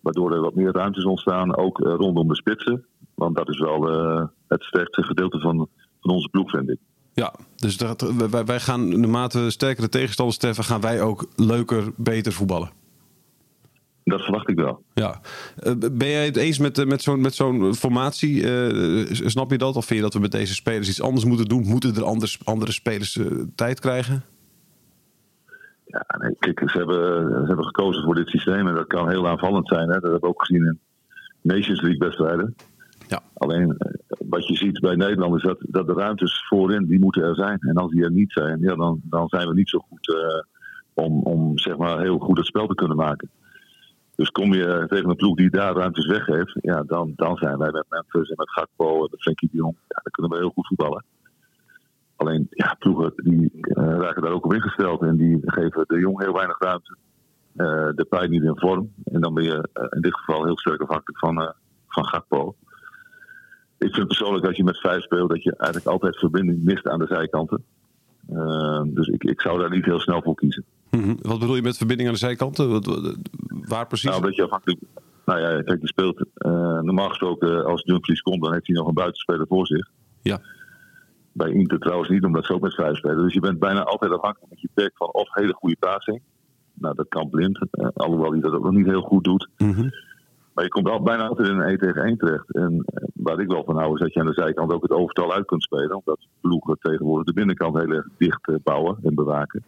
Waardoor 0.00 0.32
er 0.32 0.40
wat 0.40 0.54
meer 0.54 0.72
ruimtes 0.72 1.04
ontstaan, 1.04 1.56
ook 1.56 1.80
eh, 1.80 1.94
rondom 1.94 2.28
de 2.28 2.34
spitsen. 2.34 2.84
Want 3.18 3.36
dat 3.36 3.48
is 3.48 3.58
wel 3.58 3.90
eh, 3.90 4.26
het 4.48 4.62
sterkste 4.62 5.02
gedeelte 5.02 5.40
van, 5.40 5.68
van 6.00 6.10
onze 6.10 6.28
ploeg, 6.28 6.50
vind 6.50 6.70
ik. 6.70 6.78
ja. 7.12 7.34
dus 7.56 7.76
dat, 7.76 8.12
wij, 8.30 8.44
wij 8.44 8.60
gaan 8.60 9.00
naarmate 9.00 9.40
we 9.40 9.50
sterkere 9.50 9.88
tegenstanders 9.88 10.38
treffen, 10.38 10.64
gaan 10.64 10.80
wij 10.80 11.02
ook 11.02 11.26
leuker, 11.36 11.92
beter 11.96 12.32
voetballen. 12.32 12.70
Dat 14.04 14.22
verwacht 14.22 14.48
ik 14.48 14.56
wel. 14.56 14.82
Ja. 14.94 15.20
Eh, 15.56 15.72
ben 15.92 16.08
jij 16.08 16.24
het 16.24 16.36
eens 16.36 16.58
met, 16.58 16.78
eh, 16.78 16.86
met 16.86 17.02
zo'n 17.02 17.20
met 17.20 17.34
zo'n 17.34 17.74
formatie? 17.74 18.42
Snap 19.28 19.50
je 19.50 19.58
dat? 19.58 19.76
Of 19.76 19.84
vind 19.84 19.98
je 19.98 20.04
dat 20.04 20.14
we 20.14 20.20
met 20.20 20.32
deze 20.32 20.54
spelers 20.54 20.88
iets 20.88 21.02
anders 21.02 21.24
moeten 21.24 21.46
doen? 21.46 21.66
Moeten 21.66 21.94
er 21.94 22.04
anders, 22.04 22.44
andere 22.44 22.72
spelers 22.72 23.18
tijd 23.54 23.80
krijgen? 23.80 24.22
Ja, 25.86 26.06
nee, 26.18 26.36
kijk, 26.38 26.70
ze 26.70 26.78
hebben, 26.78 27.30
ze 27.30 27.46
hebben 27.46 27.64
gekozen 27.64 28.02
voor 28.02 28.14
dit 28.14 28.28
systeem 28.28 28.68
en 28.68 28.74
dat 28.74 28.86
kan 28.86 29.08
heel 29.08 29.28
aanvallend 29.28 29.68
zijn. 29.68 29.88
Hè? 29.88 29.92
Dat 29.92 30.02
hebben 30.02 30.20
we 30.20 30.26
ook 30.26 30.44
gezien 30.44 30.64
in 30.64 30.78
Nations 31.40 31.80
League 31.80 31.98
wedstrijden. 31.98 32.54
Ja. 33.08 33.22
Alleen 33.34 33.76
eh, 33.78 33.92
wat 34.28 34.46
je 34.46 34.56
ziet 34.56 34.80
bij 34.80 34.94
Nederland 34.94 35.36
is 35.36 35.42
dat, 35.42 35.58
dat 35.60 35.86
de 35.86 35.92
ruimtes 35.92 36.46
voorin, 36.48 36.86
die 36.86 37.00
moeten 37.00 37.22
er 37.22 37.34
zijn. 37.34 37.58
En 37.58 37.74
als 37.74 37.90
die 37.90 38.04
er 38.04 38.10
niet 38.10 38.32
zijn, 38.32 38.60
ja, 38.60 38.74
dan, 38.74 39.00
dan 39.02 39.28
zijn 39.28 39.48
we 39.48 39.54
niet 39.54 39.68
zo 39.68 39.78
goed 39.78 40.14
eh, 40.14 40.42
om, 41.04 41.22
om 41.22 41.58
zeg 41.58 41.76
maar 41.76 42.00
heel 42.00 42.18
goed 42.18 42.36
het 42.36 42.46
spel 42.46 42.66
te 42.66 42.74
kunnen 42.74 42.96
maken. 42.96 43.30
Dus 44.16 44.30
kom 44.30 44.54
je 44.54 44.84
tegen 44.88 45.10
een 45.10 45.16
ploeg 45.16 45.36
die 45.36 45.50
daar 45.50 45.74
ruimtes 45.74 46.06
weggeeft, 46.06 46.58
ja, 46.60 46.82
dan, 46.82 47.12
dan 47.16 47.36
zijn 47.36 47.58
wij 47.58 47.70
met 47.70 47.84
Memphis 47.88 48.28
en 48.28 48.36
met 48.36 48.50
Gakpo 48.50 48.94
en 48.94 49.08
met 49.10 49.22
Frenkie 49.22 49.48
de 49.52 49.56
Jong, 49.56 49.74
ja, 49.74 50.00
dan 50.02 50.12
kunnen 50.12 50.32
we 50.32 50.38
heel 50.38 50.52
goed 50.54 50.66
voetballen. 50.66 51.04
Alleen, 52.16 52.46
ja, 52.50 52.76
ploegen 52.78 53.12
die 53.16 53.50
eh, 53.60 53.84
raken 53.84 54.22
daar 54.22 54.32
ook 54.32 54.44
op 54.44 54.54
ingesteld 54.54 55.02
en 55.02 55.16
die 55.16 55.40
geven 55.44 55.84
de 55.86 55.98
Jong 55.98 56.20
heel 56.20 56.32
weinig 56.32 56.58
ruimte. 56.58 56.96
De 57.94 58.06
pijn 58.08 58.30
niet 58.30 58.42
in 58.42 58.58
vorm. 58.58 58.92
En 59.04 59.20
dan 59.20 59.34
ben 59.34 59.44
je 59.44 59.68
in 59.90 60.00
dit 60.00 60.14
geval 60.14 60.44
heel 60.44 60.58
sterk 60.58 60.80
afhankelijk 60.80 61.18
van, 61.18 61.54
van 61.88 62.04
Gakpo. 62.04 62.54
Ik 63.78 63.94
vind 63.94 64.06
persoonlijk 64.06 64.46
als 64.46 64.56
je 64.56 64.64
met 64.64 64.80
vijf 64.80 65.02
speelt 65.02 65.28
dat 65.30 65.42
je 65.42 65.56
eigenlijk 65.56 65.86
altijd 65.90 66.18
verbinding 66.18 66.64
mist 66.64 66.88
aan 66.88 66.98
de 66.98 67.06
zijkanten. 67.06 67.64
Eh, 68.28 68.82
dus 68.86 69.06
ik, 69.06 69.24
ik 69.24 69.40
zou 69.40 69.58
daar 69.60 69.70
niet 69.70 69.84
heel 69.84 70.00
snel 70.00 70.22
voor 70.22 70.34
kiezen. 70.34 70.64
Mhm. 70.90 71.14
Wat 71.20 71.38
bedoel 71.38 71.56
je 71.56 71.62
met 71.62 71.76
verbinding 71.76 72.08
aan 72.08 72.14
de 72.14 72.20
zijkanten? 72.20 72.70
Wat, 72.70 72.86
wat- 72.86 73.16
waar 73.68 73.86
precies? 73.86 74.10
Nou, 74.10 74.22
dat 74.22 74.34
je 74.36 74.42
afhankelijk. 74.42 74.80
Nou 75.24 75.40
ja, 75.40 75.62
kijk, 75.62 75.78
die 75.78 75.88
speelt. 75.88 76.24
eh, 76.34 76.50
normaal 76.80 77.08
gesproken, 77.08 77.64
als 77.64 77.82
Dumfries 77.84 78.20
komt, 78.22 78.42
dan 78.42 78.52
heeft 78.52 78.66
hij 78.66 78.76
nog 78.76 78.86
een 78.88 78.94
buitenspeler 78.94 79.46
voor 79.48 79.66
zich. 79.66 79.88
Ja. 80.22 80.40
Bij 81.32 81.50
Inter 81.52 81.78
trouwens 81.78 82.08
niet, 82.08 82.24
omdat 82.24 82.44
ze 82.46 82.52
ook 82.54 82.60
met 82.60 82.74
vijf 82.74 82.96
spelen. 82.96 83.22
Dus 83.22 83.34
je 83.34 83.40
bent 83.40 83.58
bijna 83.58 83.82
altijd 83.82 84.12
afhankelijk 84.12 84.50
met 84.50 84.60
je 84.60 84.68
back 84.74 84.90
van 84.94 85.12
of 85.12 85.34
hele 85.34 85.52
goede 85.54 85.76
passing. 85.78 86.22
Nou, 86.74 86.94
dat 86.94 87.08
kan 87.08 87.30
blind, 87.30 87.66
eh, 87.70 87.88
alhoewel 87.94 88.30
hij 88.32 88.40
dat 88.40 88.52
ook 88.52 88.64
nog 88.64 88.72
niet 88.72 88.86
heel 88.86 89.00
goed 89.02 89.24
doet. 89.24 89.48
Maar 90.58 90.66
je 90.66 90.72
komt 90.72 90.88
al 90.88 91.02
bijna 91.02 91.26
altijd 91.26 91.48
in 91.48 91.54
een 91.54 91.68
1 91.68 91.78
tegen 91.78 92.02
1 92.02 92.16
terecht. 92.16 92.54
En 92.54 92.82
eh, 92.86 93.08
waar 93.14 93.40
ik 93.40 93.48
wel 93.48 93.64
van 93.64 93.76
hou 93.76 93.94
is 93.94 94.00
dat 94.00 94.12
je 94.12 94.20
aan 94.20 94.26
de 94.26 94.32
zijkant 94.32 94.72
ook 94.72 94.82
het 94.82 94.90
overtal 94.90 95.32
uit 95.32 95.46
kunt 95.46 95.62
spelen. 95.62 95.96
Omdat 95.96 96.26
ploegen 96.40 96.78
tegenwoordig 96.80 97.26
de 97.26 97.32
binnenkant 97.32 97.76
heel 97.76 97.90
erg 97.90 98.06
dicht 98.16 98.48
eh, 98.48 98.54
bouwen 98.62 98.98
en 99.02 99.14
bewaken. 99.14 99.64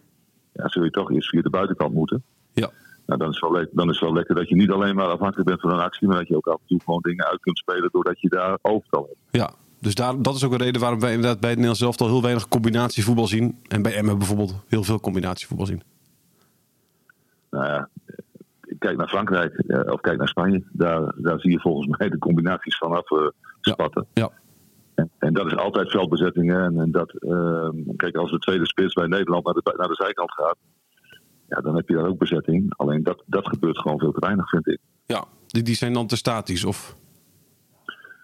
Ja, 0.52 0.68
zul 0.68 0.84
je 0.84 0.90
toch 0.90 1.10
eerst 1.10 1.28
via 1.28 1.42
de 1.42 1.50
buitenkant 1.50 1.94
moeten. 1.94 2.22
Ja. 2.52 2.70
Nou, 3.06 3.18
dan, 3.18 3.28
is 3.30 3.40
het 3.40 3.50
wel 3.50 3.66
dan 3.72 3.88
is 3.88 3.94
het 3.94 4.04
wel 4.04 4.12
lekker 4.12 4.34
dat 4.34 4.48
je 4.48 4.54
niet 4.54 4.70
alleen 4.70 4.94
maar 4.94 5.06
afhankelijk 5.06 5.48
bent 5.48 5.60
van 5.60 5.70
een 5.70 5.80
actie, 5.80 6.08
maar 6.08 6.18
dat 6.18 6.28
je 6.28 6.36
ook 6.36 6.46
af 6.46 6.60
en 6.60 6.66
toe 6.66 6.80
gewoon 6.84 7.00
dingen 7.00 7.26
uit 7.26 7.40
kunt 7.40 7.58
spelen 7.58 7.88
doordat 7.92 8.20
je 8.20 8.28
daar 8.28 8.58
overtal 8.62 9.06
hebt. 9.06 9.18
Ja, 9.30 9.50
dus 9.80 9.94
daar, 9.94 10.22
dat 10.22 10.34
is 10.34 10.44
ook 10.44 10.52
een 10.52 10.58
reden 10.58 10.80
waarom 10.80 11.00
wij 11.00 11.12
inderdaad 11.12 11.40
bij 11.40 11.50
het 11.50 11.58
Nederlands 11.58 11.86
elftal 11.86 12.08
heel 12.08 12.22
weinig 12.22 12.48
combinatievoetbal 12.48 13.26
zien. 13.26 13.58
En 13.68 13.82
bij 13.82 13.94
Emmen 13.94 14.18
bijvoorbeeld 14.18 14.54
heel 14.68 14.84
veel 14.84 15.00
combinatievoetbal 15.00 15.66
zien. 15.66 15.82
Nou 17.50 17.66
ja, 17.66 17.88
kijk 18.80 18.96
naar 18.96 19.08
Frankrijk 19.08 19.54
eh, 19.54 19.92
of 19.92 20.00
kijk 20.00 20.18
naar 20.18 20.28
Spanje. 20.28 20.62
Daar, 20.72 21.14
daar 21.16 21.40
zie 21.40 21.50
je 21.50 21.60
volgens 21.60 21.86
mij 21.98 22.08
de 22.08 22.18
combinaties 22.18 22.76
vanaf 22.76 23.10
eh 23.10 23.26
spatten. 23.60 24.06
Ja, 24.12 24.30
En, 24.94 25.10
en 25.18 25.32
dat 25.34 25.46
is 25.46 25.56
altijd 25.56 25.90
veldbezettingen. 25.90 26.64
En, 26.64 26.80
en 26.80 26.90
dat, 26.90 27.12
ehm, 27.12 27.96
kijk, 27.96 28.16
als 28.16 28.30
de 28.30 28.38
tweede 28.38 28.66
spits 28.66 28.92
bij 28.94 29.06
Nederland 29.06 29.44
naar 29.44 29.54
de, 29.54 29.74
naar 29.76 29.88
de 29.88 29.94
zijkant 30.04 30.32
gaat, 30.32 30.56
ja, 31.48 31.60
dan 31.60 31.76
heb 31.76 31.88
je 31.88 31.94
daar 31.94 32.06
ook 32.06 32.18
bezetting. 32.18 32.74
Alleen 32.76 33.02
dat, 33.02 33.22
dat 33.26 33.46
gebeurt 33.48 33.78
gewoon 33.78 33.98
veel 33.98 34.12
te 34.12 34.20
weinig, 34.20 34.48
vind 34.48 34.66
ik. 34.68 34.78
ja. 35.06 35.24
Die, 35.46 35.62
die 35.62 35.74
zijn 35.74 35.92
dan 35.92 36.06
te 36.06 36.16
statisch. 36.16 36.64
Of... 36.64 36.96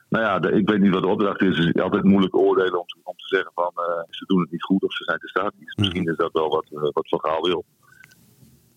Nou 0.09 0.25
ja, 0.25 0.39
de- 0.39 0.53
ik 0.53 0.69
weet 0.69 0.81
niet 0.81 0.93
wat 0.93 1.03
de 1.03 1.09
opdracht 1.09 1.43
is. 1.43 1.59
Het 1.59 1.77
is 1.77 1.83
altijd 1.83 2.05
moeilijk 2.05 2.37
oordelen 2.37 2.79
om, 2.81 2.87
te- 2.87 2.99
om 3.03 3.17
te 3.17 3.27
zeggen 3.37 3.51
van 3.55 3.73
eh, 3.75 4.03
ze 4.11 4.25
doen 4.27 4.41
het 4.41 4.51
niet 4.51 4.63
goed 4.65 4.83
of 4.83 4.93
ze 4.93 5.05
zijn 5.05 5.19
te 5.19 5.29
statisch. 5.29 5.75
Misschien 5.77 6.09
is 6.09 6.17
dat 6.17 6.33
wel 6.33 6.49
wat, 6.49 6.65
eh, 6.71 6.81
wat 6.81 7.09
Van 7.09 7.21
Gaal 7.21 7.43
wil. 7.43 7.65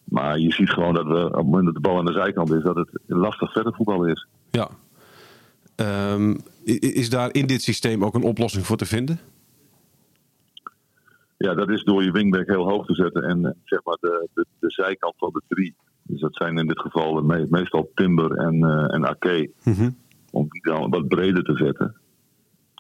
Maar 0.10 0.40
je 0.40 0.52
ziet 0.52 0.70
gewoon 0.70 0.94
dat 0.94 1.06
we 1.08 1.26
op 1.26 1.34
het 1.34 1.44
moment 1.46 1.66
dat 1.66 1.74
de 1.74 1.80
bal 1.80 1.98
aan 1.98 2.06
de 2.06 2.14
zijkant 2.14 2.54
is, 2.54 2.64
dat 2.64 2.76
het 2.76 2.90
lastig 3.06 3.52
verder 3.52 3.74
voetbal 3.74 4.06
is. 4.06 4.28
Ja. 4.52 4.70
Ehm, 5.76 6.36
is 6.80 7.10
daar 7.10 7.34
in 7.34 7.46
dit 7.48 7.62
systeem 7.62 8.04
ook 8.06 8.14
een 8.16 8.24
oplossing 8.24 8.66
voor 8.66 8.78
te 8.78 8.86
vinden? 8.86 9.20
Ja, 11.38 11.54
dat 11.54 11.70
is 11.70 11.84
door 11.84 12.04
je 12.04 12.12
wingback 12.12 12.48
heel 12.48 12.70
hoog 12.70 12.86
te 12.86 12.94
zetten 12.94 13.24
en 13.24 13.46
eh, 13.46 13.52
zeg 13.64 13.84
maar 13.84 13.98
de, 14.00 14.28
de, 14.34 14.46
de 14.60 14.70
zijkant 14.72 15.14
van 15.18 15.30
de 15.34 15.42
drie. 15.48 15.76
Dus 16.04 16.20
dat 16.22 16.36
zijn 16.36 16.58
in 16.58 16.68
dit 16.68 16.80
geval 16.80 17.22
me- 17.22 17.48
meestal 17.50 17.92
Timber 17.96 18.32
en, 18.38 18.64
eh 18.64 18.94
en 18.94 19.06
Ake. 19.08 19.52
Om 20.32 20.48
die 20.50 20.62
dan 20.62 20.90
wat 20.90 21.08
breder 21.08 21.44
te 21.44 21.56
zetten. 21.56 21.96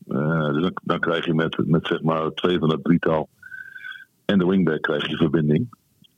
Eh, 0.08 0.54
dus 0.54 0.62
dan, 0.62 0.72
dan 0.84 1.00
krijg 1.00 1.26
je 1.26 1.34
met, 1.34 1.68
met 1.68 1.88
zeg 1.88 2.02
maar 2.02 2.30
twee 2.34 2.60
van 2.60 2.70
dat 2.70 2.84
drietal 2.84 3.30
en 4.26 4.40
de 4.40 4.46
wingback 4.46 4.82
krijg 4.82 5.08
je 5.08 5.16
verbinding. 5.18 5.70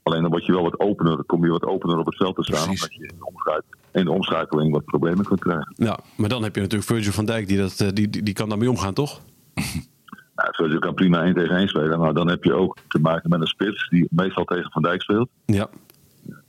Alleen 0.03 0.22
dan 0.22 0.31
word 0.31 0.46
je 0.46 0.51
wel 0.51 0.63
wat 0.63 0.79
opener, 0.79 1.15
dan 1.15 1.25
kom 1.25 1.46
je 1.46 1.51
wat 1.51 1.65
opener 1.65 1.98
op 1.98 2.05
het 2.05 2.15
veld 2.15 2.36
te 2.36 2.43
staan. 2.43 2.65
Precies. 2.65 2.84
Omdat 2.84 2.96
je 2.96 3.08
in 3.08 3.17
de, 3.17 3.25
omschakeling, 3.25 3.75
in 3.91 4.05
de 4.05 4.12
omschakeling 4.12 4.72
wat 4.72 4.86
problemen 4.86 5.25
kunt 5.25 5.39
krijgen. 5.39 5.74
Ja, 5.75 6.00
maar 6.15 6.29
dan 6.29 6.43
heb 6.43 6.55
je 6.55 6.62
natuurlijk 6.62 6.89
Virgil 6.89 7.12
van 7.12 7.25
Dijk, 7.25 7.48
die, 7.48 7.58
dat, 7.58 7.79
eh, 7.79 7.88
die, 7.93 8.10
die, 8.10 8.24
die 8.24 8.34
kan 8.34 8.50
daarmee 8.50 8.70
omgaan, 8.70 8.93
toch? 8.93 9.20
Nou, 10.36 10.53
Virgil 10.55 10.79
kan 10.79 10.93
prima 10.93 11.24
1 11.24 11.34
tegen 11.34 11.55
1 11.55 11.67
spelen. 11.67 12.00
Maar 12.00 12.13
dan 12.13 12.29
heb 12.29 12.43
je 12.43 12.53
ook 12.53 12.77
te 12.88 13.00
maken 13.00 13.29
met 13.29 13.41
een 13.41 13.48
spits 13.48 13.89
die 13.89 14.08
meestal 14.10 14.43
tegen 14.43 14.72
Van 14.72 14.81
Dijk 14.81 15.01
speelt. 15.01 15.29
Ja. 15.46 15.70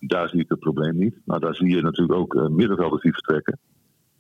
Daar 0.01 0.29
zie 0.29 0.41
ik 0.41 0.49
het 0.49 0.59
probleem 0.59 0.99
niet. 0.99 1.15
Maar 1.25 1.41
daar 1.41 1.55
zie 1.55 1.69
je 1.69 1.83
natuurlijk 1.83 2.19
ook 2.19 2.35
eh, 2.35 2.47
middenvelders 2.47 3.03
die 3.03 3.13
vertrekken. 3.13 3.59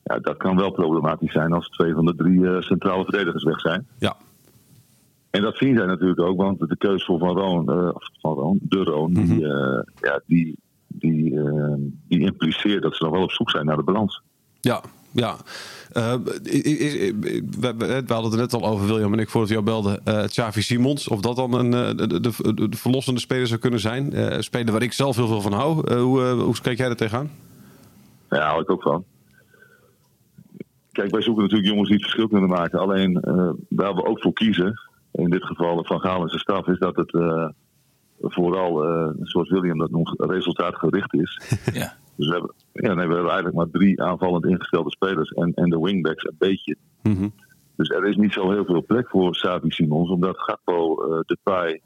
Ja, 0.03 0.19
dat 0.19 0.37
kan 0.37 0.57
wel 0.57 0.71
problematisch 0.71 1.33
zijn 1.33 1.53
als 1.53 1.69
twee 1.69 1.95
van 1.95 2.05
de 2.05 2.15
drie 2.15 2.49
eh, 2.49 2.61
centrale 2.61 3.05
verdedigers 3.05 3.45
weg 3.45 3.61
zijn. 3.61 3.87
Ja. 3.99 4.17
En 5.33 5.43
dat 5.43 5.57
zien 5.57 5.77
zij 5.77 5.87
natuurlijk 5.87 6.21
ook, 6.21 6.37
want 6.37 6.59
de 6.59 6.77
keuze 6.77 7.05
voor 7.05 7.19
Van 7.19 7.37
Roon, 7.37 7.95
of 7.95 8.09
Van 8.21 8.35
Roon, 8.35 8.59
de 8.63 8.85
Roon, 8.85 9.13
die, 9.13 9.49
eh, 9.49 9.81
ja, 10.01 10.21
die, 10.27 10.57
die, 10.87 11.41
eh, 11.41 11.75
die 12.09 12.21
impliceert 12.21 12.83
dat 12.83 12.97
ze 12.97 13.05
nog 13.05 13.13
wel 13.13 13.23
op 13.23 13.33
zoek 13.33 13.51
zijn 13.51 13.67
naar 13.67 13.77
de 13.77 13.83
balans. 13.83 14.23
Ja, 14.61 14.83
ja. 15.11 15.37
We, 15.93 16.01
hadden 18.07 18.25
het 18.25 18.33
er 18.33 18.39
net 18.39 18.55
al 18.55 18.67
over, 18.67 18.87
William 18.87 19.13
en 19.13 19.19
ik, 19.19 19.29
voordat 19.29 19.51
jou 19.51 19.63
belden. 19.63 20.05
eh 20.05 20.25
Xavi 20.25 20.63
Simons, 20.63 21.09
of 21.09 21.21
dat 21.21 21.37
dan 21.37 21.55
een, 21.55 21.97
de, 21.97 22.07
de, 22.07 22.21
de, 22.21 22.69
de 22.69 22.77
verlossende 22.77 23.21
speler 23.21 23.47
zou 23.47 23.61
kunnen 23.61 23.81
zijn. 23.81 24.13
Eh 24.13 24.41
speler 24.41 24.73
waar 24.73 24.83
ik 24.83 24.93
zelf 24.93 25.17
heel 25.17 25.27
veel 25.27 25.41
van 25.41 25.53
hou. 25.53 25.95
Hoe, 25.95 26.23
hoe 26.23 26.55
kijk 26.63 26.79
jij 26.79 26.89
er 26.89 26.97
tegenaan? 26.97 27.31
Ja, 28.31 28.39
daar 28.39 28.49
hou 28.49 28.63
ik 28.63 28.71
ook 28.71 28.83
van. 28.83 29.05
Kijk, 30.93 31.11
wij 31.11 31.23
zoeken 31.23 31.43
natuurlijk 31.43 31.71
jongens 31.71 31.89
die 31.89 31.99
het 31.99 32.07
verschil 32.07 32.29
kunnen 32.29 32.49
maken. 32.49 32.79
Alleen 32.79 33.21
eh, 33.21 33.51
waar 33.69 33.95
we 33.95 34.05
ook 34.05 34.21
voor 34.21 34.33
kiezen, 34.33 34.81
in 35.13 35.31
dit 35.31 35.45
geval 35.45 35.85
Van 35.85 36.01
Gaal 36.01 36.23
en 36.23 36.29
zijn 36.29 36.41
staf, 36.41 36.67
is 36.67 36.79
dat 36.79 36.97
het 36.97 37.15
eh, 37.15 37.49
vooral, 38.21 38.85
eh, 38.85 39.09
zoals 39.23 39.51
William 39.51 39.79
dat 39.79 39.91
noemt, 39.91 40.15
resultaatgericht 40.17 41.15
is. 41.15 41.41
Ja. 41.81 42.01
Dus 42.17 42.27
we 42.27 42.33
hebben, 42.33 42.55
ja, 42.73 42.95
nee, 42.95 43.07
we 43.07 43.15
hebben 43.15 43.33
eigenlijk 43.33 43.55
maar 43.55 43.71
drie 43.71 44.03
aanvallend 44.03 44.47
ingestelde 44.47 44.91
spelers 44.91 45.31
en, 45.31 45.53
en 45.55 45.71
de 45.71 45.79
wingbacks 45.79 46.25
een 46.25 46.37
beetje. 46.39 46.77
Dus 47.77 47.89
er 47.89 48.07
is 48.07 48.17
niet 48.17 48.33
zo 48.33 48.51
heel 48.51 48.65
veel 48.65 48.85
plek 48.85 49.09
voor 49.09 49.35
Savi 49.35 49.71
Simons, 49.71 50.11
omdat 50.11 50.39
Gakpo, 50.39 51.03
eh 51.03 51.21
Depay 51.21 51.81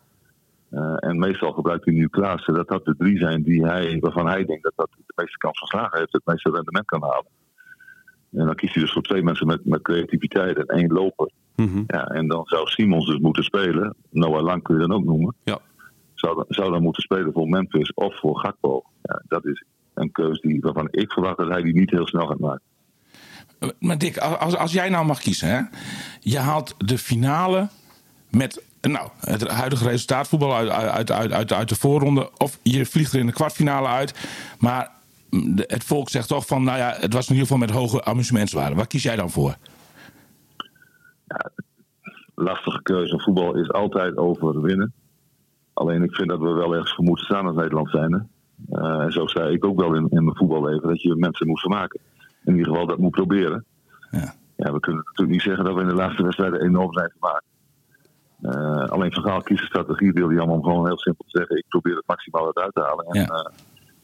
eh, 0.70 0.96
en 0.96 1.18
meestal 1.18 1.52
gebruikt 1.52 1.84
hij 1.84 1.94
nu 1.94 2.08
Klaassen, 2.08 2.54
dat 2.54 2.68
dat 2.68 2.84
de 2.84 2.96
drie 2.96 3.18
zijn 3.18 3.42
die 3.42 3.66
hij, 3.66 3.98
waarvan 4.00 4.26
hij 4.26 4.44
denkt 4.44 4.62
dat 4.62 4.72
dat 4.76 4.88
de 5.06 5.12
meeste 5.16 5.38
kans 5.38 5.58
van 5.58 5.68
slagen 5.68 5.98
heeft, 5.98 6.12
het 6.12 6.26
meeste 6.26 6.50
rendement 6.50 6.86
kan 6.86 7.02
halen. 7.02 7.30
En 8.32 8.46
dan 8.46 8.54
kiest 8.54 8.74
hij 8.74 8.82
dus 8.82 8.92
voor 8.92 9.02
twee 9.02 9.22
mensen 9.22 9.46
met, 9.46 9.64
met 9.64 9.82
creativiteit 9.82 10.56
en 10.56 10.66
één 10.66 10.92
loper. 10.92 11.30
Ja, 11.86 12.04
en 12.06 12.26
dan 12.26 12.44
zou 12.44 12.66
Simons 12.68 13.06
dus 13.06 13.18
moeten 13.18 13.44
spelen. 13.44 13.94
Noah 14.10 14.42
Lang 14.42 14.62
kun 14.62 14.74
je 14.74 14.86
dan 14.86 14.96
ook 14.96 15.04
noemen. 15.04 15.34
Ja. 15.44 15.58
Zou, 16.14 16.34
dan- 16.34 16.44
zou 16.48 16.70
dan 16.70 16.82
moeten 16.82 17.02
spelen 17.02 17.32
voor 17.32 17.48
Memphis 17.48 17.94
of 17.94 18.18
voor 18.18 18.38
Gakpo. 18.38 18.84
Ja, 19.02 19.22
dat 19.28 19.44
is 19.44 19.64
een 19.94 20.12
keus 20.12 20.40
die, 20.40 20.60
waarvan 20.60 20.88
ik 20.90 21.12
verwacht 21.12 21.36
dat 21.36 21.48
hij 21.48 21.62
die 21.62 21.74
niet 21.74 21.90
heel 21.90 22.06
snel 22.06 22.26
gaat 22.26 22.38
maken. 22.38 22.62
Maar 23.78 23.98
Dick, 23.98 24.16
als, 24.18 24.56
als 24.56 24.72
jij 24.72 24.88
nou 24.88 25.06
mag 25.06 25.20
kiezen, 25.20 25.48
hè? 25.48 25.60
je 26.20 26.38
haalt 26.38 26.74
de 26.78 26.98
finale 26.98 27.68
met 28.30 28.62
nou, 28.80 29.08
het 29.20 29.48
huidige 29.48 29.88
resultaat 29.88 30.28
voetbal 30.28 30.54
uit, 30.54 30.68
uit, 30.68 31.10
uit, 31.10 31.32
uit, 31.32 31.52
uit 31.52 31.68
de 31.68 31.74
voorronde, 31.74 32.30
of 32.38 32.58
je 32.62 32.86
vliegt 32.86 33.12
er 33.12 33.18
in 33.20 33.26
de 33.26 33.32
kwartfinale 33.32 33.88
uit, 33.88 34.14
maar 34.58 34.90
mm, 35.30 35.54
het 35.56 35.84
volk 35.84 36.08
zegt 36.08 36.28
toch 36.28 36.46
van, 36.46 36.64
nou 36.64 36.78
ja, 36.78 36.96
het 37.00 37.12
was 37.12 37.28
in 37.28 37.34
ieder 37.34 37.48
geval 37.48 37.66
met 37.66 37.70
hoge 37.70 38.04
amusementswaarde. 38.04 38.74
Waar 38.74 38.86
kies 38.86 39.02
jij 39.02 39.16
dan 39.16 39.30
voor? 39.30 39.56
Lastige 42.34 42.82
keuze. 42.82 43.20
Voetbal 43.20 43.54
is 43.56 43.72
altijd 43.72 44.16
over 44.16 44.60
winnen. 44.60 44.92
Alleen 45.72 46.02
ik 46.02 46.14
vind 46.14 46.28
dat 46.28 46.40
we 46.40 46.52
wel 46.52 46.72
ergens 46.74 46.94
voor 46.94 47.04
moeten 47.04 47.24
staan 47.24 47.46
als 47.46 47.56
Nederland 47.56 47.90
zijn. 47.90 48.28
en 48.70 49.12
zo 49.12 49.26
zei 49.26 49.54
ik 49.54 49.64
ook 49.64 49.80
wel 49.80 49.94
in, 49.94 50.06
in 50.10 50.24
mijn 50.24 50.36
voetballeven 50.36 50.88
dat 50.88 51.02
je 51.02 51.14
mensen 51.16 51.46
moet 51.46 51.60
vermaken. 51.60 52.00
In 52.44 52.52
ieder 52.56 52.66
geval 52.72 52.86
dat 52.86 52.98
moet 52.98 53.10
proberen. 53.10 53.64
Ja. 54.10 54.34
Ja, 54.56 54.72
we 54.72 54.80
kunnen 54.80 55.02
natuurlijk 55.04 55.30
niet 55.36 55.42
zeggen 55.42 55.64
dat 55.64 55.74
we 55.74 55.80
in 55.80 55.86
de 55.88 55.94
laatste 55.94 56.22
wedstrijden 56.22 56.60
enorm 56.60 56.92
zijn 56.92 57.12
gemaakt. 57.18 57.44
Eh, 58.40 58.88
alleen 58.90 59.10
kiest 59.42 59.60
een 59.60 59.66
strategie, 59.66 60.12
wil 60.12 60.28
allemaal 60.38 60.56
om 60.56 60.62
gewoon 60.64 60.86
heel 60.86 60.98
simpel 60.98 61.24
te 61.28 61.38
zeggen: 61.38 61.56
ik 61.56 61.64
probeer 61.68 61.96
het 61.96 62.06
maximaal 62.06 62.54
uit 62.56 62.74
te 62.74 62.80
halen 62.80 63.04
en, 63.06 63.20
Ja. 63.20 63.26
eh, 63.26 63.52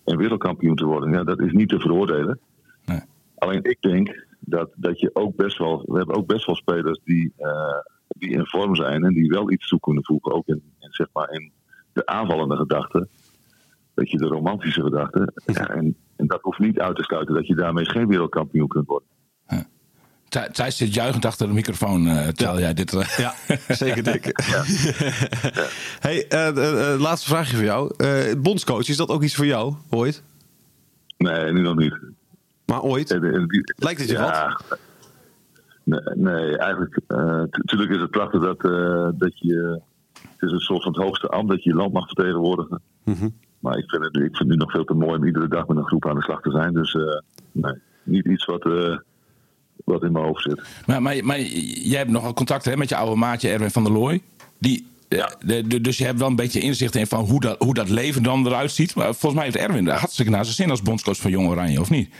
en 0.04 0.16
wereldkampioen 0.16 0.76
te 0.76 0.84
worden. 0.84 1.10
Ja, 1.10 1.24
dat 1.24 1.40
is 1.40 1.52
niet 1.52 1.68
te 1.68 1.80
veroordelen. 1.80 2.38
Nee. 2.84 3.00
Alleen 3.34 3.62
ik 3.62 3.80
denk 3.80 4.26
dat, 4.44 4.70
dat 4.76 5.00
je 5.00 5.10
ook 5.12 5.36
best 5.36 5.58
wel, 5.58 5.82
we 5.86 5.96
hebben 5.96 6.16
ook 6.16 6.26
best 6.26 6.46
wel 6.46 6.54
spelers 6.56 7.00
die, 7.04 7.32
eh, 7.36 7.78
die 8.08 8.30
in 8.30 8.46
vorm 8.46 8.76
zijn 8.76 9.04
en 9.04 9.14
die 9.14 9.28
wel 9.28 9.50
iets 9.50 9.68
toe 9.68 9.80
kunnen 9.80 10.04
voegen, 10.04 10.32
ook 10.32 10.46
in, 10.48 10.62
in, 10.80 10.88
zeg 10.90 11.06
maar 11.12 11.30
in 11.30 11.52
de 11.92 12.06
aanvallende 12.06 12.56
gedachten. 12.56 13.08
Dat 13.94 14.10
je 14.10 14.16
de 14.18 14.26
romantische 14.26 14.82
gedachten. 14.82 15.32
Ja, 15.44 15.68
en, 15.68 15.96
en 16.16 16.26
dat 16.26 16.40
hoeft 16.42 16.58
niet 16.58 16.78
uit 16.80 16.96
te 16.96 17.02
sluiten 17.02 17.34
dat 17.34 17.46
je 17.46 17.54
daarmee 17.54 17.84
geen 17.90 18.06
wereldkampioen 18.08 18.68
kunt 18.68 18.86
worden. 18.86 19.08
Thij- 20.28 20.48
Thijs 20.48 20.76
zit 20.76 20.94
juichend 20.94 21.24
achter 21.24 21.46
de 21.46 21.52
microfoon, 21.52 22.06
eh 22.06 22.28
terwijl 22.28 22.58
jij 22.58 22.74
dit... 22.74 22.94
eh, 22.94 23.18
Ja, 23.18 23.34
zeker 23.68 24.02
dik. 24.02 24.24
hey, 26.06 26.28
eh, 26.28 26.48
eh, 26.48 26.92
eh, 26.94 27.00
laatste 27.00 27.28
vraagje 27.28 27.56
voor 27.56 27.64
jou. 27.64 27.94
Eh, 27.96 28.34
bondscoach, 28.38 28.88
is 28.88 28.96
dat 28.96 29.08
ook 29.08 29.22
iets 29.22 29.34
voor 29.34 29.46
jou, 29.46 29.74
ooit? 29.90 30.22
Nee, 31.16 31.52
nu 31.52 31.60
nog 31.60 31.76
niet. 31.76 31.98
Maar 32.72 32.82
ooit? 32.82 33.10
En- 33.10 33.24
en 33.34 33.46
die- 33.46 33.72
Lijkt 33.76 34.00
het 34.00 34.08
je 34.10 34.14
ja, 34.16 34.60
Nee, 35.84 36.00
nee 36.14 36.58
eigenlijk. 36.58 37.00
Natuurlijk 37.50 37.90
is 37.90 38.00
het 38.00 38.10
prachtig 38.10 38.40
dat, 38.42 38.64
eh, 38.64 39.08
dat 39.14 39.38
je. 39.38 39.80
Het 40.12 40.50
is 40.50 40.52
een 40.52 40.60
soort 40.60 40.82
van 40.82 40.92
het 40.92 41.02
hoogste 41.02 41.28
ambt 41.28 41.50
dat 41.50 41.62
je 41.64 41.70
je 41.70 41.76
land 41.76 41.92
mag 41.92 42.06
vertegenwoordigen. 42.06 42.80
Mhm. 43.04 43.28
Maar 43.58 43.78
ik 43.78 43.90
vind, 43.90 44.04
het, 44.04 44.14
ik 44.16 44.20
vind 44.20 44.38
het 44.38 44.48
nu 44.48 44.54
nog 44.56 44.70
veel 44.70 44.84
te 44.84 44.94
mooi 44.94 45.16
om 45.18 45.24
iedere 45.26 45.48
dag 45.48 45.66
met 45.66 45.76
een 45.76 45.86
groep 45.86 46.06
aan 46.08 46.14
de 46.14 46.22
slag 46.22 46.40
te 46.40 46.50
zijn. 46.50 46.72
Dus 46.72 46.94
eh, 46.94 47.02
nee, 47.52 47.72
niet 48.02 48.26
iets 48.26 48.44
wat, 48.44 48.64
eh, 48.66 48.96
wat 49.84 50.02
in 50.02 50.12
mijn 50.12 50.24
hoofd 50.24 50.42
zit. 50.42 50.62
Maar, 50.86 51.02
maar, 51.02 51.24
maar 51.24 51.40
jij 51.40 51.98
hebt 51.98 52.10
nogal 52.10 52.32
contact 52.34 52.64
hè, 52.64 52.76
met 52.76 52.88
je 52.88 52.96
oude 52.96 53.16
maatje 53.16 53.48
Erwin 53.48 53.70
van 53.70 53.84
der 53.84 53.92
Looy. 53.92 54.22
Die, 54.58 54.86
Ja. 55.08 55.32
de, 55.44 55.66
de- 55.66 55.80
dus 55.80 55.98
je 55.98 56.04
hebt 56.04 56.18
wel 56.18 56.28
een 56.28 56.36
beetje 56.36 56.60
inzicht 56.60 56.94
in 56.94 57.06
van 57.06 57.24
hoe 57.24 57.40
dat, 57.40 57.58
hoe 57.58 57.74
dat 57.74 57.88
leven 57.88 58.22
dan 58.22 58.46
eruit 58.46 58.70
ziet. 58.70 58.94
Maar 58.94 59.04
volgens 59.04 59.34
mij 59.34 59.44
heeft 59.44 59.56
Erwin 59.56 59.84
daar 59.84 59.98
hartstikke 59.98 60.30
naar 60.30 60.44
zijn 60.44 60.56
zin 60.56 60.70
als 60.70 60.82
bondscoach 60.82 61.16
van 61.20 61.30
Jong 61.30 61.48
Oranje, 61.48 61.80
of 61.80 61.90
niet? 61.90 62.14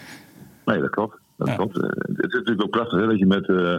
Nee, 0.65 0.81
dat 0.81 0.91
klopt. 0.91 1.19
Dat 1.37 1.49
Ja. 1.49 1.57
klopt. 1.57 1.77
Eh, 1.77 1.89
Het 1.91 2.27
is 2.27 2.33
natuurlijk 2.33 2.63
ook 2.63 2.71
prachtig 2.71 3.01
hè, 3.01 3.07
dat 3.07 3.19
je 3.19 3.27
met, 3.27 3.49
eh, 3.49 3.77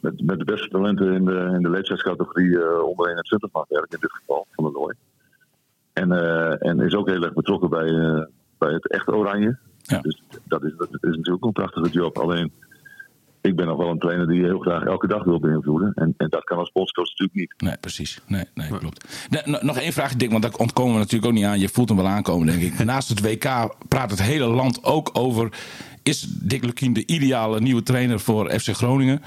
met, 0.00 0.22
met 0.22 0.38
de 0.38 0.44
beste 0.44 0.68
talenten 0.68 1.12
in 1.12 1.24
de, 1.24 1.50
in 1.54 1.62
de 1.62 1.70
leeftijdscategorie 1.70 2.58
eh, 2.62 2.82
onder 2.82 3.08
21 3.08 3.48
mag 3.52 3.64
eigenlijk 3.70 3.92
in 3.92 3.98
dit 4.00 4.12
geval, 4.12 4.46
van 4.50 4.64
de 4.64 4.70
Nooy. 4.70 4.94
En, 5.92 6.12
en 6.60 6.80
is 6.80 6.94
ook 6.94 7.08
heel 7.08 7.22
erg 7.22 7.32
betrokken 7.32 7.70
bij, 7.70 7.90
bij 8.58 8.72
het 8.72 8.88
echte 8.88 9.14
Oranje. 9.14 9.58
Ja. 9.82 10.00
Dus 10.00 10.22
dat 10.44 10.64
is, 10.64 10.72
dat 10.76 10.88
is 10.92 10.98
natuurlijk 11.00 11.28
ook 11.30 11.44
een 11.44 11.52
prachtige 11.52 11.88
job. 11.88 12.18
Alleen, 12.18 12.52
ik 13.40 13.56
ben 13.56 13.66
nog 13.66 13.76
wel 13.76 13.88
een 13.88 13.98
trainer 13.98 14.28
die 14.28 14.44
heel 14.44 14.58
graag 14.58 14.84
elke 14.84 15.06
dag 15.06 15.24
wil 15.24 15.40
beïnvloeden. 15.40 15.92
En, 15.94 16.14
en 16.16 16.28
dat 16.28 16.44
kan 16.44 16.58
als 16.58 16.72
bondscoach 16.72 17.08
natuurlijk 17.08 17.38
niet. 17.38 17.54
Nee, 17.58 17.76
precies. 17.80 18.20
Nee, 18.26 18.44
nee 18.54 18.68
klopt. 18.78 19.26
Nog 19.62 19.78
één 19.78 19.92
vraag, 19.92 20.14
Dick, 20.14 20.30
want 20.30 20.42
daar 20.42 20.54
ontkomen 20.54 20.92
we 20.92 20.98
natuurlijk 20.98 21.26
ook 21.26 21.38
niet 21.38 21.44
aan. 21.44 21.58
Je 21.58 21.68
voelt 21.68 21.88
hem 21.88 21.98
wel 21.98 22.06
aankomen, 22.06 22.46
denk 22.46 22.62
ik. 22.62 22.84
Naast 22.84 23.08
het 23.08 23.20
WK 23.20 23.74
praat 23.88 24.10
het 24.10 24.22
hele 24.22 24.46
land 24.46 24.84
ook 24.84 25.10
over... 25.12 25.52
is 26.02 26.20
Dick 26.22 26.64
Lukien 26.64 26.92
de 26.92 27.06
ideale 27.06 27.60
nieuwe 27.60 27.82
trainer 27.82 28.20
voor 28.20 28.50
FC 28.50 28.68
Groningen? 28.68 29.22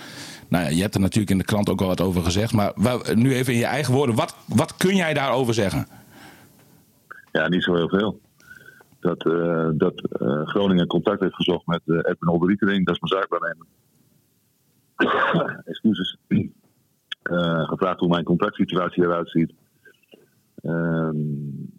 Nou 0.48 0.64
ja, 0.64 0.70
je 0.70 0.82
hebt 0.82 0.96
er 0.96 1.02
natuurlijk 1.02 1.32
in 1.32 1.38
de 1.38 1.44
krant 1.44 1.70
ook 1.70 1.82
al 1.82 1.88
wat 1.88 2.02
over 2.02 2.24
gezegd. 2.24 2.54
Maar 2.54 2.74
nu 3.14 3.34
even 3.34 3.54
in 3.54 3.60
je 3.60 3.66
eigen 3.66 3.94
woorden. 3.94 4.16
Wat, 4.16 4.36
wat 4.48 4.78
kun 4.78 4.96
jij 4.96 5.14
daarover 5.14 5.54
zeggen? 5.54 5.88
Ja, 7.32 7.48
niet 7.48 7.64
zo 7.64 7.76
heel 7.76 7.90
veel. 7.90 8.20
Dat, 9.00 9.26
eh, 9.26 9.68
dat 9.74 10.08
eh, 10.12 10.48
Groningen 10.48 10.88
contact 10.88 11.22
heeft 11.22 11.36
gezocht 11.36 11.68
met 11.68 11.82
eh 11.86 11.96
Edwin 11.96 12.30
Olderikering, 12.30 12.86
dat 12.86 12.96
is 12.96 13.02
mijn 13.02 13.22
zaakwaarnemer. 13.22 13.66
Excuses. 15.66 16.18
Eh, 16.28 17.68
gevraagd 17.68 18.00
hoe 18.00 18.10
mijn 18.10 18.24
contractsituatie 18.24 19.04
eruit 19.04 19.30
ziet. 19.30 19.54
Ehm, 20.62 21.16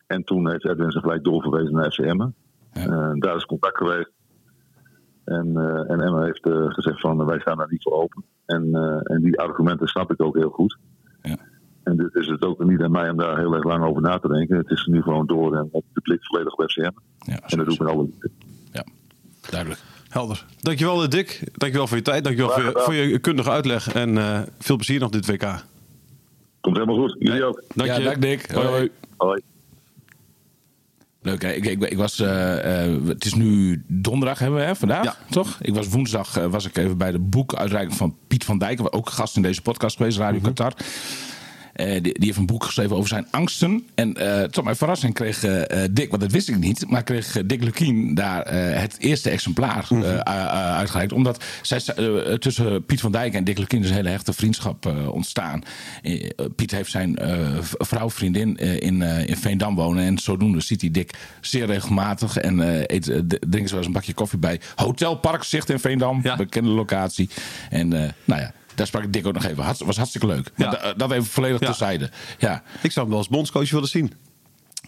en 0.06 0.24
toen 0.24 0.50
heeft 0.50 0.68
Edwin 0.68 0.90
zich 0.90 1.02
gelijk 1.02 1.24
doorverwezen 1.24 1.74
naar 1.74 1.90
FCM. 1.92 2.28
daar 3.18 3.36
is 3.36 3.44
contact 3.44 3.76
geweest. 3.76 4.10
En, 5.24 5.56
eh, 5.56 5.90
en 5.90 6.00
Emma 6.00 6.22
heeft 6.22 6.46
eh, 6.46 6.66
gezegd 6.66 7.00
van 7.00 7.26
wij 7.26 7.40
staan 7.40 7.56
daar 7.56 7.70
niet 7.70 7.82
voor 7.82 7.92
open. 7.92 8.24
En, 8.46 8.74
eh, 8.74 9.14
en 9.14 9.22
die 9.22 9.40
argumenten 9.40 9.86
snap 9.86 10.12
ik 10.12 10.22
ook 10.22 10.36
heel 10.36 10.50
goed. 10.50 10.78
Ja. 11.22 11.36
En 11.82 11.96
dit 11.96 12.14
is 12.14 12.26
het 12.26 12.42
ook 12.42 12.64
niet 12.64 12.82
aan 12.82 12.90
mij 12.90 13.10
om 13.10 13.16
daar 13.16 13.38
heel 13.38 13.54
erg 13.54 13.64
lang 13.64 13.84
over 13.84 14.02
na 14.02 14.18
te 14.18 14.28
denken. 14.28 14.56
Het 14.56 14.70
is 14.70 14.86
nu 14.86 15.02
gewoon 15.02 15.26
door 15.26 15.56
en 15.56 15.68
met 15.72 15.82
de 15.92 16.00
blik 16.00 16.24
volledig 16.24 16.52
op 16.52 16.70
FCM. 16.70 16.90
Ja, 17.18 17.40
En 17.46 17.58
dat 17.58 17.66
doe 17.66 17.74
ik 17.74 17.82
alle 17.82 18.04
liefde. 18.04 18.30
Ja, 18.72 18.84
duidelijk. 19.50 19.80
Helder. 20.14 20.44
Dankjewel 20.60 21.02
eh, 21.02 21.08
Dick. 21.08 21.40
Dankjewel 21.52 21.86
voor 21.86 21.96
je 21.96 22.02
tijd. 22.02 22.24
Dankjewel 22.24 22.52
voor 22.52 22.62
je, 22.62 22.72
voor 22.74 22.94
je 22.94 23.18
kundige 23.18 23.50
uitleg. 23.50 23.92
En 23.92 24.18
eh, 24.18 24.40
veel 24.58 24.76
plezier 24.76 25.00
nog 25.00 25.10
dit 25.10 25.26
WK. 25.26 25.64
Komt 26.60 26.76
helemaal 26.76 26.96
goed. 26.96 27.16
Jullie 27.18 27.44
ook. 27.44 27.62
Dank 27.74 27.90
ja, 27.90 27.96
je. 27.96 28.04
dank 28.04 28.20
Dick. 28.20 28.50
Hoi, 28.50 28.66
hoi. 28.66 28.90
Hoi. 29.16 29.42
Leuk, 31.22 31.42
hè? 31.42 31.52
Ik, 31.52 31.64
ik, 31.66 31.82
ik 31.82 31.96
was, 31.96 32.20
eh, 32.20 32.84
eh, 32.84 33.06
het 33.06 33.24
is 33.24 33.34
nu 33.34 33.82
donderdag 33.86 34.38
hebben 34.38 34.58
we 34.58 34.64
hè, 34.64 34.76
vandaag, 34.76 35.04
Ja. 35.04 35.16
toch? 35.30 35.58
Ik 35.60 35.74
was 35.74 35.88
woensdag 35.88 36.34
was 36.34 36.66
ik 36.66 36.76
even 36.76 36.98
bij 36.98 37.12
de 37.12 37.18
boekuitreiking 37.18 37.96
van 37.96 38.16
Piet 38.26 38.44
van 38.44 38.58
Dijk, 38.58 38.96
ook 38.96 39.10
gast 39.10 39.36
in 39.36 39.42
deze 39.42 39.62
podcast 39.62 39.96
geweest, 39.96 40.18
Radio 40.18 40.40
Qatar. 40.40 40.72
Eh, 41.74 41.90
die, 41.92 42.00
die 42.00 42.24
heeft 42.26 42.38
een 42.38 42.46
boek 42.46 42.64
geschreven 42.64 42.96
over 42.96 43.08
zijn 43.08 43.26
angsten. 43.30 43.86
En 43.94 44.14
eh, 44.14 44.42
tot 44.42 44.64
mijn 44.64 44.76
verrassing 44.76 45.14
kreeg 45.14 45.44
eh, 45.44 45.84
Dick, 45.90 46.10
want 46.10 46.22
dat 46.22 46.32
wist 46.32 46.48
ik 46.48 46.58
niet, 46.58 46.84
maar 46.88 47.02
kreeg 47.02 47.46
Dick 47.46 47.62
Lukien 47.62 48.14
daar 48.14 48.52
het 48.80 48.96
eerste 48.98 49.30
exemplaar 49.30 49.86
uh, 49.92 50.18
uitgereikt. 50.76 51.12
Omdat 51.12 51.44
zij, 51.62 51.80
tussen 52.38 52.84
Piet 52.84 53.00
van 53.00 53.12
Dijk 53.12 53.34
en 53.34 53.44
Dick 53.44 53.58
Lukien 53.58 53.82
is 53.82 53.88
een 53.88 53.94
hele 53.94 54.08
hechte 54.08 54.32
vriendschap 54.32 54.86
ontstaan. 55.10 55.62
Piet 56.56 56.70
heeft 56.70 56.90
zijn 56.90 57.18
vrouw, 57.78 58.10
vriendin 58.10 58.56
in, 58.56 59.02
in 59.02 59.36
Veendam 59.36 59.74
wonen. 59.74 60.04
En 60.04 60.18
zodoende 60.18 60.60
ziet 60.60 60.80
hij 60.80 60.90
Dick 60.90 61.10
zeer 61.40 61.66
regelmatig. 61.66 62.36
En 62.36 62.58
eet, 62.92 63.02
d- 63.02 63.36
drinken 63.40 63.50
ze 63.50 63.68
wel 63.68 63.76
eens 63.76 63.86
een 63.86 63.92
bakje 63.92 64.14
koffie 64.14 64.38
bij 64.38 64.60
Hotel 64.74 65.16
Parkzicht 65.16 65.70
in 65.70 65.78
Veendam. 65.78 66.20
Ja. 66.22 66.36
Bekende 66.36 66.70
locatie. 66.70 67.28
En 67.70 67.88
nou 67.88 68.40
ja, 68.40 68.52
daar 68.74 68.86
sprak 68.86 69.02
ik 69.02 69.12
Dick 69.12 69.26
ook 69.26 69.32
nog 69.34 69.44
even. 69.44 69.64
Het 69.64 69.78
was 69.78 69.96
hartstikke 69.96 70.26
leuk. 70.26 70.50
Ja. 70.56 70.66
Maar 70.70 70.80
da- 70.80 70.94
dat 70.94 71.10
even 71.12 71.24
volledig 71.24 71.58
terzijde. 71.58 72.10
Ja. 72.38 72.62
Ik 72.82 72.92
zou 72.92 73.00
hem 73.00 73.08
wel 73.08 73.18
als 73.18 73.28
bondscoach 73.28 73.70
willen 73.70 73.88
zien. 73.88 74.12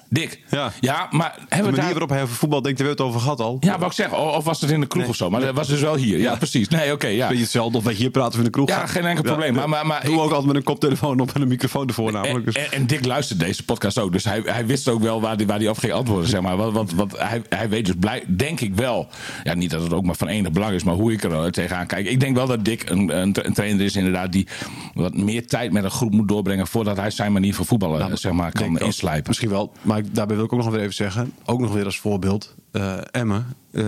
Dick. 0.09 0.41
Ja. 0.51 0.73
ja 0.81 1.09
maar 1.11 1.33
De 1.35 1.41
hebben 1.41 1.59
we 1.59 1.63
manier 1.63 1.77
daar... 1.77 1.91
waarop 1.91 2.09
hij 2.09 2.23
over 2.23 2.35
voetbal 2.35 2.63
denkt, 2.63 2.79
daar 2.79 2.87
hebben 2.87 3.07
we 3.07 3.11
het 3.13 3.21
over 3.23 3.35
gehad 3.35 3.49
al. 3.51 3.57
Ja, 3.61 3.73
wou 3.79 3.87
ik 3.87 3.93
zeggen. 3.93 4.19
Of 4.35 4.45
was 4.45 4.61
het 4.61 4.71
in 4.71 4.81
de 4.81 4.87
kroeg 4.87 5.03
Nee. 5.03 5.11
of 5.11 5.17
zo? 5.17 5.31
Maar 5.31 5.41
dat 5.41 5.55
was 5.55 5.69
dus 5.69 5.81
wel 5.81 5.95
hier. 5.97 6.19
Ja, 6.19 6.37
precies. 6.37 6.69
Nee, 6.69 6.93
oké. 6.93 7.07
ja. 7.07 7.29
Weet 7.29 7.37
je 7.37 7.43
hetzelfde 7.43 7.79
of 7.79 7.85
je 7.85 7.91
hier 7.93 8.11
praten 8.11 8.33
of 8.33 8.39
in 8.39 8.45
de 8.45 8.51
kroeg 8.51 8.69
Ja, 8.69 8.87
geen 8.87 9.05
enkel 9.05 9.23
probleem. 9.23 9.55
Maar- 9.55 9.69
maar- 9.69 9.87
maar 9.87 10.05
Doe 10.05 10.15
ik- 10.15 10.21
ook 10.21 10.29
altijd 10.31 10.47
met 10.47 10.57
een 10.57 10.63
koptelefoon 10.63 11.21
op 11.21 11.31
en 11.35 11.43
een 11.43 11.49
microfoon 11.49 11.87
ervoor 11.89 12.13
namelijk. 12.13 12.47
En, 12.47 12.53
Dus. 12.53 12.55
en, 12.65 12.73
en 12.73 12.87
Dick 12.87 13.05
luistert 13.05 13.41
deze 13.41 13.65
podcast 13.65 13.99
ook. 13.99 14.13
Dus 14.13 14.25
hij, 14.25 14.43
hij 14.45 14.67
wist 14.67 14.89
ook 14.89 15.03
wel 15.03 15.21
waar 15.21 15.37
hij 15.37 15.47
waar 15.47 15.59
die 15.59 15.71
op 15.71 15.79
ging 15.79 15.93
antwoorden. 15.93 16.29
Zeg 16.29 16.41
maar. 16.41 16.57
Want, 16.57 16.73
want, 16.73 16.93
want 16.95 17.19
hij, 17.19 17.43
hij 17.49 17.69
weet 17.69 17.87
dus, 17.87 17.95
blij, 17.99 18.25
denk 18.37 18.61
ik 18.61 18.75
wel. 18.75 19.09
Ja, 19.45 19.55
niet 19.55 19.71
dat 19.71 19.83
het 19.83 19.93
ook 19.93 20.05
maar 20.05 20.17
van 20.17 20.29
enig 20.29 20.53
belang 20.53 20.73
is, 20.75 20.85
maar 20.85 20.95
hoe 20.95 21.13
ik 21.13 21.23
er 21.23 21.53
tegenaan 21.53 21.87
kijk. 21.87 22.07
Ik 22.07 22.21
denk 22.21 22.37
wel 22.37 22.47
dat 22.47 22.65
Dick 22.65 22.91
een, 22.91 23.17
een, 23.21 23.33
tra- 23.33 23.45
een 23.45 23.55
trainer 23.55 23.85
is, 23.85 23.97
inderdaad, 23.97 24.33
die 24.33 24.47
wat 24.95 25.15
meer 25.17 25.47
tijd 25.47 25.73
met 25.73 25.85
een 25.85 25.91
groep 25.91 26.13
moet 26.13 26.29
doorbrengen. 26.29 26.67
voordat 26.67 26.97
hij 26.97 27.11
zijn 27.11 27.33
manier 27.33 27.55
van 27.55 27.65
voetballen 27.67 27.99
Nou, 27.99 28.17
zeg 28.17 28.33
maar, 28.33 28.53
kan 28.53 28.79
inslijpen. 28.79 29.25
Misschien 29.27 29.51
wel. 29.51 29.73
Maar 29.83 29.96
daarbij 30.05 30.37
wil 30.37 30.45
ik 30.45 30.53
ook 30.53 30.63
nog 30.63 30.71
weer 30.71 30.81
even 30.81 30.95
zeggen. 30.95 31.33
Ook 31.45 31.61
nog 31.61 31.73
weer 31.73 31.85
als 31.85 31.99
voorbeeld. 31.99 32.55
Eh 32.77 32.99
Emmen 33.11 33.47
eh, 33.73 33.85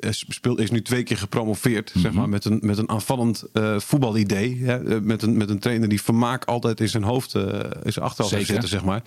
is, 0.00 0.24
speelt, 0.28 0.58
is 0.60 0.70
nu 0.70 0.82
twee 0.82 1.02
keer 1.02 1.16
gepromoveerd. 1.16 1.92
Zeg 1.94 2.02
Mhm. 2.10 2.14
maar, 2.20 2.28
met, 2.28 2.44
een, 2.44 2.58
met 2.62 2.78
een 2.78 2.88
aanvallend 2.88 3.44
eh, 3.52 3.78
voetbalidee. 3.78 4.60
Hè, 4.64 5.00
met, 5.00 5.22
een, 5.22 5.36
met 5.36 5.50
een 5.50 5.58
trainer 5.58 5.88
die 5.88 6.02
vermaak 6.02 6.44
altijd 6.44 6.80
in 6.80 6.88
zijn 6.88 7.02
hoofd, 7.02 7.34
in 7.34 7.92
zijn 7.92 8.04
achterhoofd 8.04 8.34
heeft 8.34 8.46
zitten. 8.46 8.68
Zeg 8.68 8.84
maar. 8.84 9.02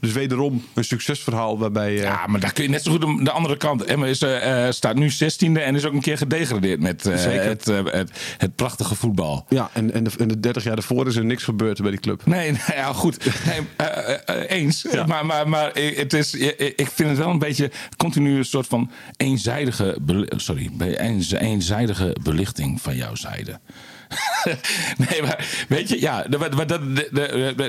Dus 0.00 0.12
wederom 0.12 0.64
een 0.74 0.84
succesverhaal 0.84 1.58
waarbij... 1.58 1.94
Ja, 1.94 2.26
maar 2.26 2.40
daar 2.40 2.52
kun 2.52 2.62
je 2.64 2.68
net 2.70 2.82
zo 2.82 2.90
goed 2.90 3.00
de- 3.00 3.20
de 3.24 3.30
andere 3.30 3.56
kant. 3.56 3.84
Emma 3.84 4.06
is, 4.06 4.24
staat 4.76 4.94
nu 4.94 5.10
16e 5.10 5.60
en 5.62 5.74
is 5.74 5.84
ook 5.84 5.92
een 5.92 6.00
keer 6.00 6.18
gedegradeerd 6.18 6.80
met 6.80 7.04
het, 7.04 7.24
het, 7.64 8.10
het 8.38 8.54
prachtige 8.54 8.94
voetbal. 8.94 9.46
ja, 9.48 9.70
en, 9.72 9.92
en, 9.92 10.04
de, 10.04 10.10
en 10.18 10.28
de 10.28 10.40
30 10.40 10.64
jaar 10.64 10.74
daarvoor 10.74 11.06
is 11.06 11.16
er 11.16 11.24
niks 11.24 11.42
gebeurd 11.44 11.80
bij 11.82 11.90
die 11.90 12.00
club. 12.00 12.26
Nee, 12.26 12.52
nou 12.66 12.72
ja, 12.74 12.92
goed. 12.92 13.44
Nee, 13.46 13.60
eens. 14.46 14.86
Maar, 15.06 15.26
maar, 15.26 15.48
maar 15.48 15.70
het 15.74 16.12
is, 16.12 16.34
ik 16.34 16.90
vind 16.94 17.08
het 17.08 17.18
wel 17.18 17.30
een 17.30 17.38
beetje 17.38 17.70
continu 17.96 18.36
een 18.36 18.44
soort 18.44 18.59
van 18.66 18.90
eenzijdige, 19.16 19.96
beli- 20.00 20.28
sorry, 20.36 20.70
eenzijdige 21.38 22.16
belichting 22.22 22.80
van 22.82 22.96
jouw 22.96 23.14
zijde. 23.14 23.60
nee, 25.08 25.22
maar 25.22 25.64
weet 25.68 25.88
je, 25.88 26.00
ja, 26.00 26.22
de- 26.22 26.48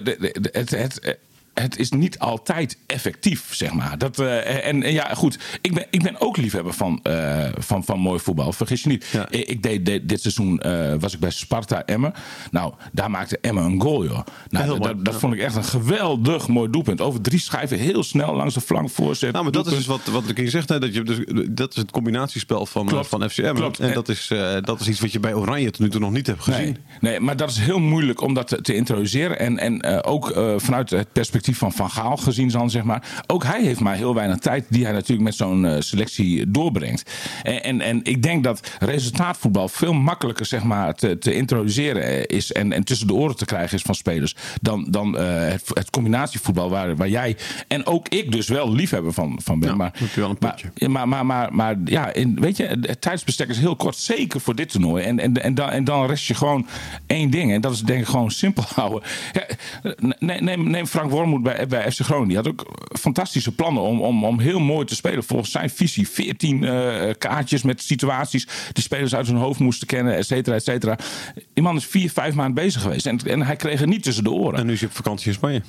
de- 0.04 0.40
de- 0.42 0.50
het, 0.52 0.70
het, 0.70 1.18
het 1.54 1.78
is 1.78 1.90
niet 1.92 2.20
altijd 2.20 2.78
effectief, 2.86 3.56
zeg 3.56 3.74
maar. 3.74 3.98
Dat, 3.98 4.20
eh, 4.20 4.68
en, 4.68 4.84
en 4.84 4.94
ja, 4.94 5.14
goed, 5.14 5.40
ik 5.62 5.74
ben, 5.74 5.86
ik 5.90 6.04
ben 6.04 6.22
ook 6.22 6.38
liefhebber 6.38 6.74
van, 6.74 7.00
eh, 7.04 7.50
van, 7.58 7.84
van 7.84 8.00
mooi 8.00 8.20
voetbal. 8.20 8.54
Vergis 8.54 8.84
je 8.84 8.90
niet. 8.90 9.06
Ja. 9.12 9.30
Ik, 9.30 9.48
ik 9.48 9.64
deed 9.64 9.86
dit, 9.86 10.10
dit 10.10 10.22
seizoen, 10.22 10.60
eh, 10.60 10.94
was 11.00 11.14
ik 11.14 11.20
bij 11.20 11.30
Sparta 11.30 11.86
Emmen. 11.86 12.14
Nou, 12.52 12.74
daar 12.92 13.10
maakte 13.12 13.38
Emmen 13.42 13.64
een 13.64 13.82
goal, 13.82 14.06
joh. 14.06 14.20
Nou, 14.50 14.68
dat, 14.80 15.06
dat, 15.06 15.14
Ja. 15.14 15.20
vond 15.20 15.34
ik 15.34 15.40
echt 15.40 15.56
een 15.56 15.64
geweldig 15.64 16.48
mooi 16.48 16.70
doelpunt. 16.70 17.02
Over 17.02 17.22
drie 17.22 17.40
schijven, 17.40 17.78
heel 17.78 18.04
snel 18.04 18.36
langs 18.36 18.54
de 18.54 18.62
flank 18.62 18.90
voorzet. 18.90 19.32
Nou, 19.32 19.44
maar 19.44 19.54
dat 19.54 19.68
is 19.68 19.74
dus 19.74 19.86
wat, 19.86 20.06
wat 20.06 20.30
ik 20.30 20.40
in 20.40 20.50
zegt. 20.50 20.70
Hè, 20.70 20.80
dat, 20.80 20.94
je, 20.94 21.04
dus, 21.04 21.18
dat 21.50 21.72
is 21.72 21.78
het 21.78 21.92
combinatiespel 21.92 22.66
van, 22.66 22.86
Klopt. 22.86 23.08
van 23.08 23.30
FCM. 23.30 23.54
Klopt. 23.54 23.80
En 23.80 23.94
dat 23.94 24.10
is, 24.10 24.32
dat 24.62 24.80
is 24.80 24.88
iets 24.88 25.00
wat 25.00 25.12
je 25.12 25.20
bij 25.20 25.34
Oranje 25.34 25.72
tot 25.72 25.80
nu 25.80 25.90
toe 25.90 26.00
nog 26.00 26.12
niet 26.12 26.28
hebt 26.28 26.44
gezien. 26.44 26.64
Nee, 26.64 26.76
nee, 27.12 27.20
maar 27.20 27.38
dat 27.38 27.50
is 27.50 27.58
heel 27.58 27.80
moeilijk 27.80 28.22
om 28.22 28.34
dat 28.34 28.48
te, 28.48 28.62
te 28.62 28.76
introduceren. 28.76 29.40
En, 29.40 29.58
en 29.58 30.04
ook 30.04 30.34
vanuit 30.58 30.90
het 30.90 31.12
perspectief 31.12 31.41
van 31.50 31.72
Van 31.72 31.90
Gaal 31.90 32.18
gezien, 32.18 32.50
dan, 32.50 32.70
zeg 32.70 32.84
maar. 32.84 33.24
Ook 33.28 33.44
hij 33.44 33.64
heeft 33.64 33.80
maar 33.80 33.96
heel 33.96 34.16
weinig 34.16 34.38
tijd 34.38 34.66
die 34.70 34.84
hij 34.84 34.94
natuurlijk 34.94 35.22
met 35.22 35.36
zo'n 35.36 35.66
eh, 35.66 35.76
selectie 35.80 36.52
doorbrengt. 36.52 37.12
En, 37.44 37.64
en, 37.64 37.82
en 37.82 38.00
ik 38.04 38.24
denk 38.24 38.44
dat 38.44 38.70
resultaatvoetbal 38.80 39.68
veel 39.68 39.94
makkelijker 39.94 40.46
zeg 40.46 40.64
maar, 40.64 40.96
te, 40.96 41.18
te 41.18 41.34
introduceren 41.34 42.04
eh, 42.04 42.38
is. 42.38 42.52
En, 42.52 42.74
en 42.74 42.84
tussen 42.84 43.08
de 43.08 43.14
oren 43.14 43.36
te 43.36 43.46
krijgen 43.46 43.78
is 43.78 43.84
van 43.84 43.96
spelers. 43.96 44.36
Dan, 44.62 44.88
dan 44.90 45.18
eh, 45.18 45.26
het, 45.26 45.64
het 45.74 45.90
combinatievoetbal 45.90 46.70
waar, 46.70 46.96
waar 46.96 47.10
jij 47.10 47.38
en 47.68 47.86
ook 47.86 48.08
ik 48.08 48.32
dus 48.32 48.48
wel 48.48 48.74
liefhebber 48.74 49.14
van, 49.14 49.40
van 49.44 49.60
ben. 49.60 49.70
Ja, 49.70 49.76
maar, 49.76 49.94
je 50.14 50.20
wel 50.20 50.30
een 50.30 50.92
maar, 50.92 51.08
maar, 51.08 51.08
maar, 51.08 51.26
maar, 51.26 51.54
maar 51.54 51.76
ja, 51.86 52.14
in, 52.14 52.40
weet 52.40 52.58
je, 52.58 52.78
het 52.82 53.02
tijdsbestek 53.02 53.50
is 53.50 53.60
heel 53.60 53.76
kort. 53.76 53.96
Zeker 53.96 54.42
voor 54.42 54.56
dit 54.56 54.72
toernooi. 54.72 55.04
En, 55.04 55.20
en, 55.20 55.44
en, 55.44 55.56
dan, 55.56 55.70
en 55.70 55.84
dan 55.84 56.06
rest 56.06 56.28
je 56.28 56.34
gewoon 56.34 56.68
één 57.08 57.30
ding. 57.30 57.54
En 57.54 57.62
dat 57.62 57.72
is 57.72 57.82
denk 57.82 58.02
ik 58.02 58.08
gewoon 58.08 58.32
simpel 58.32 58.64
houden. 58.76 59.02
Ja, 59.32 59.46
neem, 60.20 60.70
neem, 60.70 60.86
Frank 60.86 61.12
Wormoed 61.32 61.54
bij, 61.56 61.68
bij 61.68 61.92
FC 61.92 62.00
Groningen. 62.00 62.28
Die 62.28 62.38
had 62.38 62.48
ook 62.48 62.66
fantastische 63.00 63.56
plannen 63.56 63.84
om, 63.84 64.02
om, 64.02 64.26
om 64.26 64.40
heel 64.40 64.60
mooi 64.60 64.86
te 64.86 64.96
spelen. 64.96 65.24
Volgens 65.24 65.52
zijn 65.52 65.70
visie. 65.70 66.08
14 66.08 66.64
eh, 66.64 67.14
kaartjes 67.18 67.62
met 67.62 67.82
situaties. 67.82 68.48
Die 68.74 68.84
spelers 68.84 69.16
uit 69.16 69.28
hun 69.28 69.36
hoofd 69.36 69.60
moesten 69.60 69.88
kennen, 69.88 70.16
et 70.16 70.26
cetera, 70.26 70.56
et 70.56 70.64
cetera. 70.64 70.98
Die 71.54 71.64
man 71.64 71.76
is 71.76 71.86
vier, 71.86 72.12
vijf 72.12 72.34
maanden 72.34 72.64
bezig 72.64 72.82
geweest. 72.82 73.06
En, 73.06 73.18
en 73.18 73.42
hij 73.42 73.56
kreeg 73.56 73.80
het 73.80 73.90
niet 73.90 74.04
tussen 74.04 74.24
de 74.24 74.32
oren. 74.32 74.60
En 74.60 74.66
nu 74.66 74.74
is 74.74 74.80
hij 74.80 74.90
op 74.90 74.96
vakantie 74.96 75.28
in 75.28 75.34
Spanje. 75.34 75.62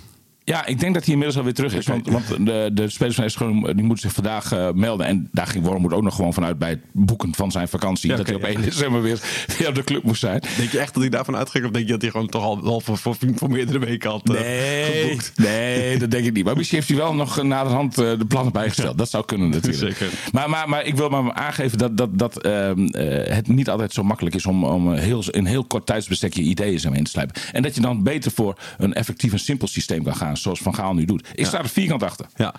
Ja, 0.44 0.66
ik 0.66 0.80
denk 0.80 0.94
dat 0.94 1.02
hij 1.02 1.12
inmiddels 1.12 1.38
alweer 1.38 1.54
terug 1.54 1.74
is. 1.74 1.86
Want, 1.86 2.08
want 2.08 2.28
de, 2.28 2.70
de 2.72 2.88
spelers 2.88 3.16
van 3.16 3.24
Eschoon 3.24 3.62
die 3.62 3.84
moeten 3.84 3.98
zich 3.98 4.12
vandaag 4.12 4.52
eh, 4.52 4.70
melden. 4.72 5.06
En 5.06 5.28
daar 5.32 5.46
ging 5.46 5.64
Wormoed 5.64 5.92
ook 5.92 6.02
nog 6.02 6.14
gewoon 6.14 6.34
vanuit 6.34 6.58
bij 6.58 6.70
het 6.70 6.80
boeken 6.92 7.34
van 7.34 7.50
zijn 7.50 7.68
vakantie. 7.68 8.10
Ja, 8.10 8.16
dat 8.16 8.26
hij 8.26 8.34
op 8.34 8.42
ja. 8.42 8.48
1 8.48 8.62
december 8.62 9.02
weer, 9.02 9.20
weer 9.58 9.68
op 9.68 9.74
de 9.74 9.84
club 9.84 10.02
moest 10.02 10.20
zijn. 10.20 10.42
Denk 10.56 10.70
je 10.70 10.78
echt 10.78 10.94
dat 10.94 11.02
hij 11.02 11.10
daarvan 11.10 11.36
uitging? 11.36 11.64
Of 11.64 11.70
denk 11.70 11.86
je 11.86 11.92
dat 11.92 12.02
hij 12.02 12.10
gewoon 12.10 12.28
toch 12.28 12.42
al 12.42 12.62
wel 12.62 12.80
voor, 12.80 12.98
voor, 12.98 13.16
voor 13.34 13.50
meerdere 13.50 13.78
weken 13.78 14.10
had 14.10 14.28
eh, 14.28 14.40
Nee, 14.40 15.02
geboekt? 15.02 15.32
nee, 15.36 15.98
dat 15.98 16.10
denk 16.10 16.26
ik 16.26 16.32
niet. 16.32 16.44
Maar 16.44 16.56
misschien 16.56 16.78
heeft 16.78 16.90
hij 16.90 16.98
wel 16.98 17.14
nog 17.14 17.38
eh, 17.38 17.44
naderhand 17.44 17.98
eh, 17.98 18.18
de 18.18 18.26
plannen 18.26 18.52
bijgesteld. 18.52 18.98
Dat 18.98 19.10
zou 19.10 19.24
kunnen 19.24 19.50
natuurlijk. 19.50 19.96
Zeker. 19.98 20.18
Maar, 20.32 20.50
maar, 20.50 20.68
maar 20.68 20.84
ik 20.84 20.94
wil 20.94 21.08
maar 21.08 21.32
aangeven 21.32 21.78
dat, 21.78 21.96
dat, 21.96 22.18
dat 22.18 22.42
ehm, 22.42 22.86
eh, 22.86 23.34
het 23.34 23.48
niet 23.48 23.68
altijd 23.68 23.92
zo 23.92 24.02
makkelijk 24.02 24.34
is 24.34 24.46
om, 24.46 24.64
om 24.64 24.92
heel, 24.92 25.24
in 25.30 25.44
heel 25.44 25.64
kort 25.64 25.86
tijdsbestek 25.86 26.34
je 26.34 26.42
ideeën 26.42 26.94
in 26.94 27.04
te 27.04 27.10
slijpen. 27.10 27.42
En 27.52 27.62
dat 27.62 27.74
je 27.74 27.80
dan 27.80 28.02
beter 28.02 28.30
voor 28.30 28.58
een 28.78 28.94
effectief 28.94 29.32
en 29.32 29.38
simpel 29.38 29.68
systeem 29.68 30.02
kan 30.02 30.16
gaan, 30.16 30.31
zoals 30.36 30.60
Van 30.60 30.74
Gaal 30.74 30.94
nu 30.94 31.04
doet. 31.04 31.28
Ik 31.34 31.46
sta 31.46 31.58
er 31.58 31.68
vierkant 31.68 32.02
achter. 32.02 32.26
Ja. 32.36 32.54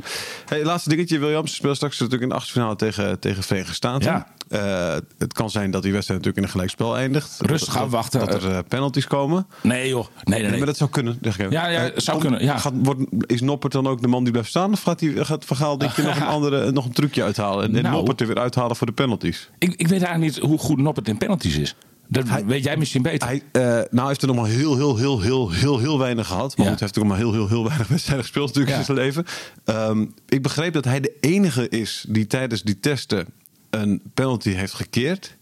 Hey, 0.46 0.64
laatste 0.64 0.90
dingetje. 0.90 1.20
Williams 1.20 1.56
speelt 1.56 1.76
straks 1.76 1.94
natuurlijk 2.00 2.24
in 2.24 2.30
de 2.30 2.36
achtste 2.36 2.76
tegen, 2.76 3.20
tegen 3.20 3.44
Verenigde 3.44 3.74
Staten. 3.74 4.12
Ja. 4.12 4.28
Eh, 4.50 4.96
het 5.18 5.34
kan 5.34 5.50
zijn 5.50 5.72
dat 5.72 5.84
die 5.84 5.92
wedstrijd 5.92 6.20
natuurlijk 6.20 6.38
in 6.38 6.44
een 6.44 6.50
gelijkspel 6.50 6.98
eindigt. 6.98 7.38
Rustig 7.40 7.74
dat, 7.74 7.84
afwachten. 7.84 8.20
Dat, 8.20 8.44
er 8.44 8.52
eh, 8.52 8.60
penalties 8.68 9.08
komen. 9.08 9.48
Nee 9.62 9.88
joh, 9.88 10.06
nee, 10.24 10.40
nee, 10.40 10.50
nee. 10.50 10.58
Maar 10.58 10.68
dat 10.68 10.78
zou 10.78 10.90
kunnen. 10.90 11.18
Zeg 11.22 11.34
ik 11.34 11.40
even. 11.40 11.52
Ja, 11.52 11.68
ja, 11.68 11.80
Eh, 11.90 11.92
zou 11.96 12.18
komt- 12.20 12.30
kunnen, 12.30 12.48
ja. 12.48 12.58
Gaat, 12.58 12.74
wordt, 12.76 13.02
is 13.28 13.42
Noppert 13.42 13.74
dan 13.74 13.88
ook 13.88 14.02
de 14.02 14.08
man 14.08 14.24
die 14.24 14.32
blijft 14.32 14.50
staan? 14.50 14.72
Of 14.72 14.82
gaat, 14.82 15.00
die, 15.00 15.26
gaat 15.26 15.46
Van 15.46 15.58
Gaal 15.58 15.78
denk 15.78 15.92
je 15.92 16.02
nog 16.02 16.16
een, 16.16 16.26
andere, 16.38 16.72
nog 16.72 16.86
een 16.86 16.94
trucje 16.94 17.24
uithalen? 17.24 17.64
En, 17.70 17.76
en 17.76 17.82
Nou. 17.84 17.96
Noppert 17.96 18.22
er 18.22 18.28
weer 18.28 18.40
uithalen 18.40 18.76
voor 18.76 18.88
de 18.88 18.94
penalties? 18.94 19.50
Ik, 19.60 19.70
ik 19.70 19.88
weet 19.88 20.02
eigenlijk 20.04 20.34
niet 20.34 20.44
hoe 20.50 20.58
goed 20.58 20.78
Noppert 20.78 21.08
in 21.08 21.18
penalties 21.18 21.56
is. 21.58 21.76
Dat 22.14 22.30
Hij- 22.30 22.46
weet 22.46 22.64
jij 22.64 22.78
misschien 22.78 23.02
beter. 23.02 23.28
Hij, 23.28 23.42
eh, 23.52 23.82
nou, 23.92 24.08
heeft 24.08 24.22
er 24.22 24.28
nog 24.28 24.36
maar 24.36 24.48
heel, 24.50 24.76
heel, 24.78 24.98
heel, 24.98 25.22
heel, 25.22 25.52
heel, 25.52 25.80
heel 25.80 26.00
weinig 26.00 26.28
gehad. 26.28 26.58
Maar 26.58 26.66
Ja. 26.66 26.72
goed, 26.72 26.80
hij 26.80 26.90
heeft 26.92 27.00
ook 27.00 27.10
maar 27.10 27.18
heel, 27.18 27.34
heel, 27.34 27.48
heel 27.48 27.66
weinig 27.68 27.88
wedstrijden 27.96 28.24
gespeeld 28.26 28.48
natuurlijk 28.48 28.74
Ja. 28.74 28.80
in 28.80 28.86
zijn 28.86 28.98
leven. 28.98 29.26
Ehm, 29.66 30.06
ik 30.30 30.42
begreep 30.42 30.74
dat 30.74 30.86
hij 30.86 31.00
de 31.00 31.14
enige 31.20 31.70
is 31.70 32.06
die 32.10 32.28
tijdens 32.28 32.62
die 32.64 32.80
testen 32.80 33.28
een 33.70 34.02
penalty 34.14 34.50
heeft 34.50 34.74
gekeerd. 34.74 35.36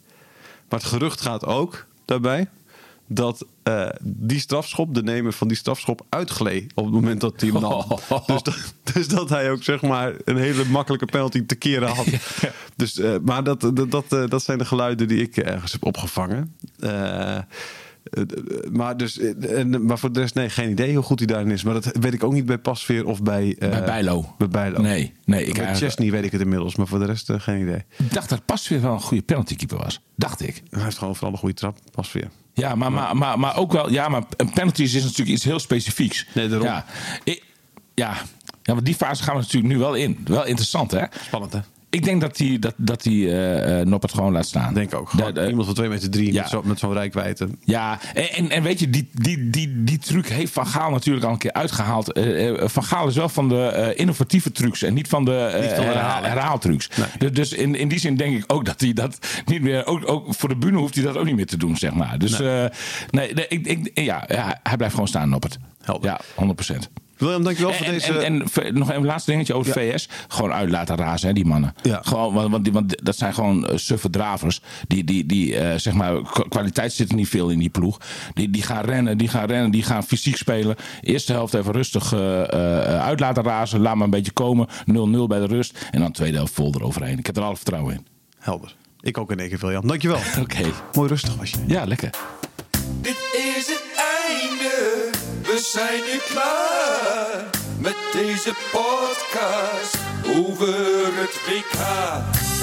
Maar 0.70 0.80
het 0.80 0.88
gerucht 0.90 1.22
gaat 1.22 1.46
ook 1.46 1.86
daarbij 2.06 2.48
dat 3.14 3.46
eh, 3.64 3.88
die 4.02 4.40
strafschop, 4.40 4.94
de 4.94 5.04
nemer 5.04 5.34
van 5.34 5.48
die 5.48 5.58
strafschop, 5.58 6.06
uitgleed 6.10 6.72
op 6.76 6.86
het 6.86 6.94
moment 6.94 7.22
dat 7.22 7.42
hij 7.42 7.50
hem 7.50 7.62
nam. 7.62 7.86
Dus, 8.26 8.44
dat, 8.44 8.74
dus 8.94 9.08
dat 9.08 9.30
hij 9.30 9.52
ook 9.52 9.64
zeg 9.64 9.82
maar 9.82 10.14
een 10.24 10.38
hele 10.38 10.66
makkelijke 10.66 11.06
penalty 11.06 11.46
te 11.46 11.56
keren 11.56 11.90
had. 11.90 12.06
Dus, 12.76 13.00
eh, 13.00 13.16
maar 13.24 13.44
dat, 13.44 13.62
dat, 13.62 13.92
dat, 13.92 14.06
eh, 14.10 14.28
dat 14.28 14.44
zijn 14.44 14.58
de 14.58 14.66
geluiden 14.66 15.08
die 15.08 15.22
ik 15.22 15.38
ergens 15.38 15.72
heb 15.72 15.86
opgevangen. 15.86 16.56
Maar, 18.72 18.98
dus, 18.98 19.20
maar 19.82 20.00
voor 20.00 20.12
de 20.12 20.20
rest, 20.20 20.36
nee, 20.36 20.50
geen 20.50 20.70
idee 20.70 20.96
hoe 20.96 21.04
goed 21.04 21.20
hij 21.20 21.28
daarin 21.28 21.52
is. 21.52 21.64
Maar 21.64 21.74
dat 21.74 21.98
weet 22.00 22.14
ik 22.14 22.24
ook 22.24 22.34
niet 22.34 22.46
bij 22.46 22.58
Pasveer 22.58 23.06
of 23.06 23.24
bij... 23.24 23.56
Bij 23.60 23.84
Bijlo. 23.84 24.36
Bij 24.38 24.48
Bijlo. 24.48 24.82
Nee, 24.82 25.14
nee, 25.26 25.46
ik 25.46 25.54
bij 25.54 25.76
Chesney 25.76 26.12
weet 26.12 26.24
ik 26.24 26.32
het 26.32 26.42
inmiddels, 26.42 26.76
maar 26.76 26.88
voor 26.88 27.00
de 27.00 27.06
rest 27.06 27.32
geen 27.38 27.62
idee. 27.62 27.84
Ik 27.98 28.14
dacht 28.14 28.30
dat 28.30 28.46
pas 28.46 28.68
weer 28.68 28.82
wel 28.82 28.94
een 28.94 29.02
goede 29.02 29.24
penaltykeeper 29.24 29.78
was. 29.78 30.02
Dacht 30.16 30.42
ik. 30.42 30.64
Hij 30.70 30.84
heeft 30.84 30.98
gewoon 30.98 31.16
vooral 31.16 31.34
een 31.34 31.40
goede 31.40 31.56
trap, 31.56 31.78
Pasveer. 31.92 32.30
Ja, 32.62 32.76
maar, 32.76 32.92
maar, 32.92 33.18
maar, 33.18 33.40
maar 33.40 33.58
ook 33.58 33.72
wel. 33.72 33.92
Ja, 33.92 34.08
maar 34.08 34.24
een 34.38 34.50
penalties 34.54 34.94
is 34.94 35.04
natuurlijk 35.04 35.30
iets 35.30 35.44
heel 35.44 35.60
specifieks. 35.60 36.26
Nee, 36.34 36.48
daarom. 36.48 36.68
Ja, 36.68 36.86
ik, 37.24 37.44
ja. 37.96 38.14
ja, 38.64 38.74
maar 38.74 38.84
die 38.84 38.96
fase 38.96 39.24
gaan 39.24 39.36
we 39.36 39.42
natuurlijk 39.42 39.74
nu 39.74 39.80
wel 39.80 39.94
in. 39.94 40.20
Wel 40.26 40.46
interessant, 40.46 40.92
hè? 40.92 41.04
Spannend, 41.26 41.54
hè? 41.54 41.60
Ik 41.92 42.04
denk 42.04 42.22
dat 42.22 42.38
hij 42.38 42.58
dat, 42.60 42.74
dat 42.78 43.02
die, 43.04 43.28
eh 43.32 43.80
eh, 43.80 43.88
Noppert 43.88 44.14
gewoon 44.14 44.32
laat 44.32 44.46
staan. 44.46 44.74
Denk 44.74 44.94
ook. 44.96 45.10
Gewoon 45.10 45.34
da- 45.34 45.48
iemand 45.48 45.66
van 45.66 45.76
2 45.76 45.90
meter 45.90 46.10
3 46.10 46.34
Ja. 46.34 46.42
met 46.42 46.50
zo- 46.50 46.62
met 46.66 46.80
zo'n 46.80 46.94
rijkwijde. 46.94 47.50
Ja, 47.64 48.00
en, 48.14 48.30
en, 48.30 48.50
en 48.50 48.64
weet 48.64 48.80
je, 48.80 48.90
die, 48.90 49.10
die, 49.14 49.50
die, 49.50 49.84
die 49.84 49.98
truc 49.98 50.28
heeft 50.28 50.54
Van 50.54 50.68
Gaal 50.68 50.92
natuurlijk 50.92 51.26
al 51.26 51.32
een 51.32 51.38
keer 51.38 51.54
uitgehaald. 51.54 52.12
Eh, 52.12 52.50
eh, 52.50 52.68
van 52.70 52.84
Gaal 52.84 53.08
is 53.08 53.16
wel 53.16 53.30
van 53.30 53.50
de 53.50 53.66
eh, 53.66 54.00
innovatieve 54.00 54.52
trucs 54.52 54.82
en 54.82 54.94
niet 54.94 55.08
van 55.08 55.26
de 55.26 55.36
eh, 55.36 55.62
Niet 55.62 55.70
van 55.72 55.86
de 55.86 55.92
herhaal- 55.92 56.24
herhaaltrucs. 56.24 56.90
Nee. 57.20 57.32
Dus, 57.32 57.54
in, 57.54 57.76
in 57.76 57.88
die 57.88 58.00
zin 58.00 58.16
denk 58.16 58.36
ik 58.38 58.44
ook 58.54 58.66
dat 58.66 58.82
hij 58.82 58.94
dat 58.94 59.18
niet 59.46 59.62
meer... 59.62 59.86
Ook, 59.86 60.10
ook 60.10 60.36
voor 60.36 60.50
de 60.50 60.56
bühne 60.58 60.78
hoeft 60.78 60.96
hij 60.96 61.04
dat 61.04 61.18
ook 61.18 61.26
niet 61.26 61.36
meer 61.36 61.46
te 61.46 61.58
doen, 61.58 61.78
zeg 61.78 61.94
maar. 61.94 62.18
Dus 62.20 62.38
nee, 62.40 62.70
nee, 63.34 63.48
ik, 63.48 63.66
ik, 63.68 63.92
ja, 63.94 64.24
ja, 64.28 64.60
hij 64.64 64.76
blijft 64.78 64.94
gewoon 64.94 65.10
staan 65.10 65.34
op 65.34 65.44
het. 65.44 65.58
Helder. 65.82 66.10
Ja, 66.10 66.20
100 66.36 66.56
procent. 66.56 66.90
William, 67.22 67.44
dankjewel 67.44 67.74
voor 67.74 67.86
En, 67.86 67.92
deze... 67.94 68.18
en, 68.18 68.44
en 68.64 68.74
nog 68.78 68.94
een 68.94 69.06
laatste 69.06 69.32
dingetje 69.32 69.54
over 69.54 69.74
de 69.74 69.80
VS. 69.80 70.10
Gewoon 70.28 70.52
uit 70.54 70.70
laten 70.70 70.96
razen, 70.96 71.28
hè, 71.28 71.34
die 71.34 71.46
mannen. 71.46 71.74
Ja. 71.82 72.00
Gewoon, 72.04 72.34
want, 72.34 72.52
want, 72.52 72.64
die- 72.64 72.74
want 72.74 73.06
dat 73.06 73.16
zijn 73.18 73.34
gewoon 73.34 73.68
uh, 73.72 73.78
suffe 73.78 74.10
dravers. 74.10 74.62
Die, 74.88 75.04
die, 75.04 75.26
die 75.26 75.56
eh, 75.58 75.78
zeg 75.78 75.94
maar, 75.94 76.22
kwa- 76.22 76.46
kwaliteit 76.50 76.94
zit 76.94 77.10
er 77.10 77.16
niet 77.16 77.30
veel 77.30 77.50
in 77.50 77.60
die 77.60 77.70
ploeg. 77.70 77.98
Die, 78.34 78.50
die 78.50 78.62
gaan 78.62 78.84
rennen, 78.86 79.18
die 79.18 79.28
gaan 79.28 79.46
rennen, 79.46 79.72
die 79.72 79.84
gaan 79.84 80.04
fysiek 80.04 80.38
spelen. 80.38 80.76
Eerste 81.02 81.34
helft 81.34 81.54
even 81.54 81.72
rustig 81.74 82.14
eh, 82.14 82.42
eh, 82.42 83.02
uit 83.02 83.20
laten 83.20 83.44
razen. 83.44 83.80
Laat 83.82 83.96
maar 83.96 84.04
een 84.06 84.10
beetje 84.10 84.32
komen. 84.32 84.68
0-0 84.70 84.72
bij 85.28 85.40
de 85.40 85.46
rust. 85.48 85.88
En 85.92 86.00
dan 86.00 86.12
tweede 86.12 86.38
helft 86.38 86.54
vol 86.54 86.74
eroverheen. 86.76 87.18
Ik 87.20 87.26
heb 87.26 87.38
er 87.38 87.44
alle 87.44 87.56
vertrouwen 87.56 87.94
in. 87.94 88.06
Helder. 88.40 88.76
Ik 89.02 89.18
ook 89.18 89.32
in 89.32 89.40
één 89.40 89.50
keer, 89.50 89.58
William. 89.60 89.88
Dankjewel. 89.88 90.20
Oké. 90.42 90.64
Mooi 90.94 91.10
rustig 91.10 91.36
was 91.36 91.50
je. 91.50 91.58
Ja, 91.68 91.86
lekker. 91.86 92.10
Dit 93.02 93.18
zijn 95.62 96.04
nu 96.04 96.18
klaar 96.34 97.50
met 97.80 97.96
deze 98.14 98.54
podcast 98.72 99.98
over 100.38 101.06
het 101.20 101.34
WK. 101.46 101.80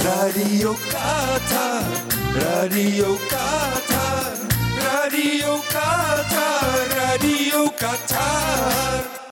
Radio 0.03 0.77
Qatar, 0.91 1.83
Radio 2.35 3.17
Qatar, 3.29 4.33
Radio 4.83 5.61
Qatar, 5.69 6.87
Radio 6.97 7.71
Qatar. 7.77 9.19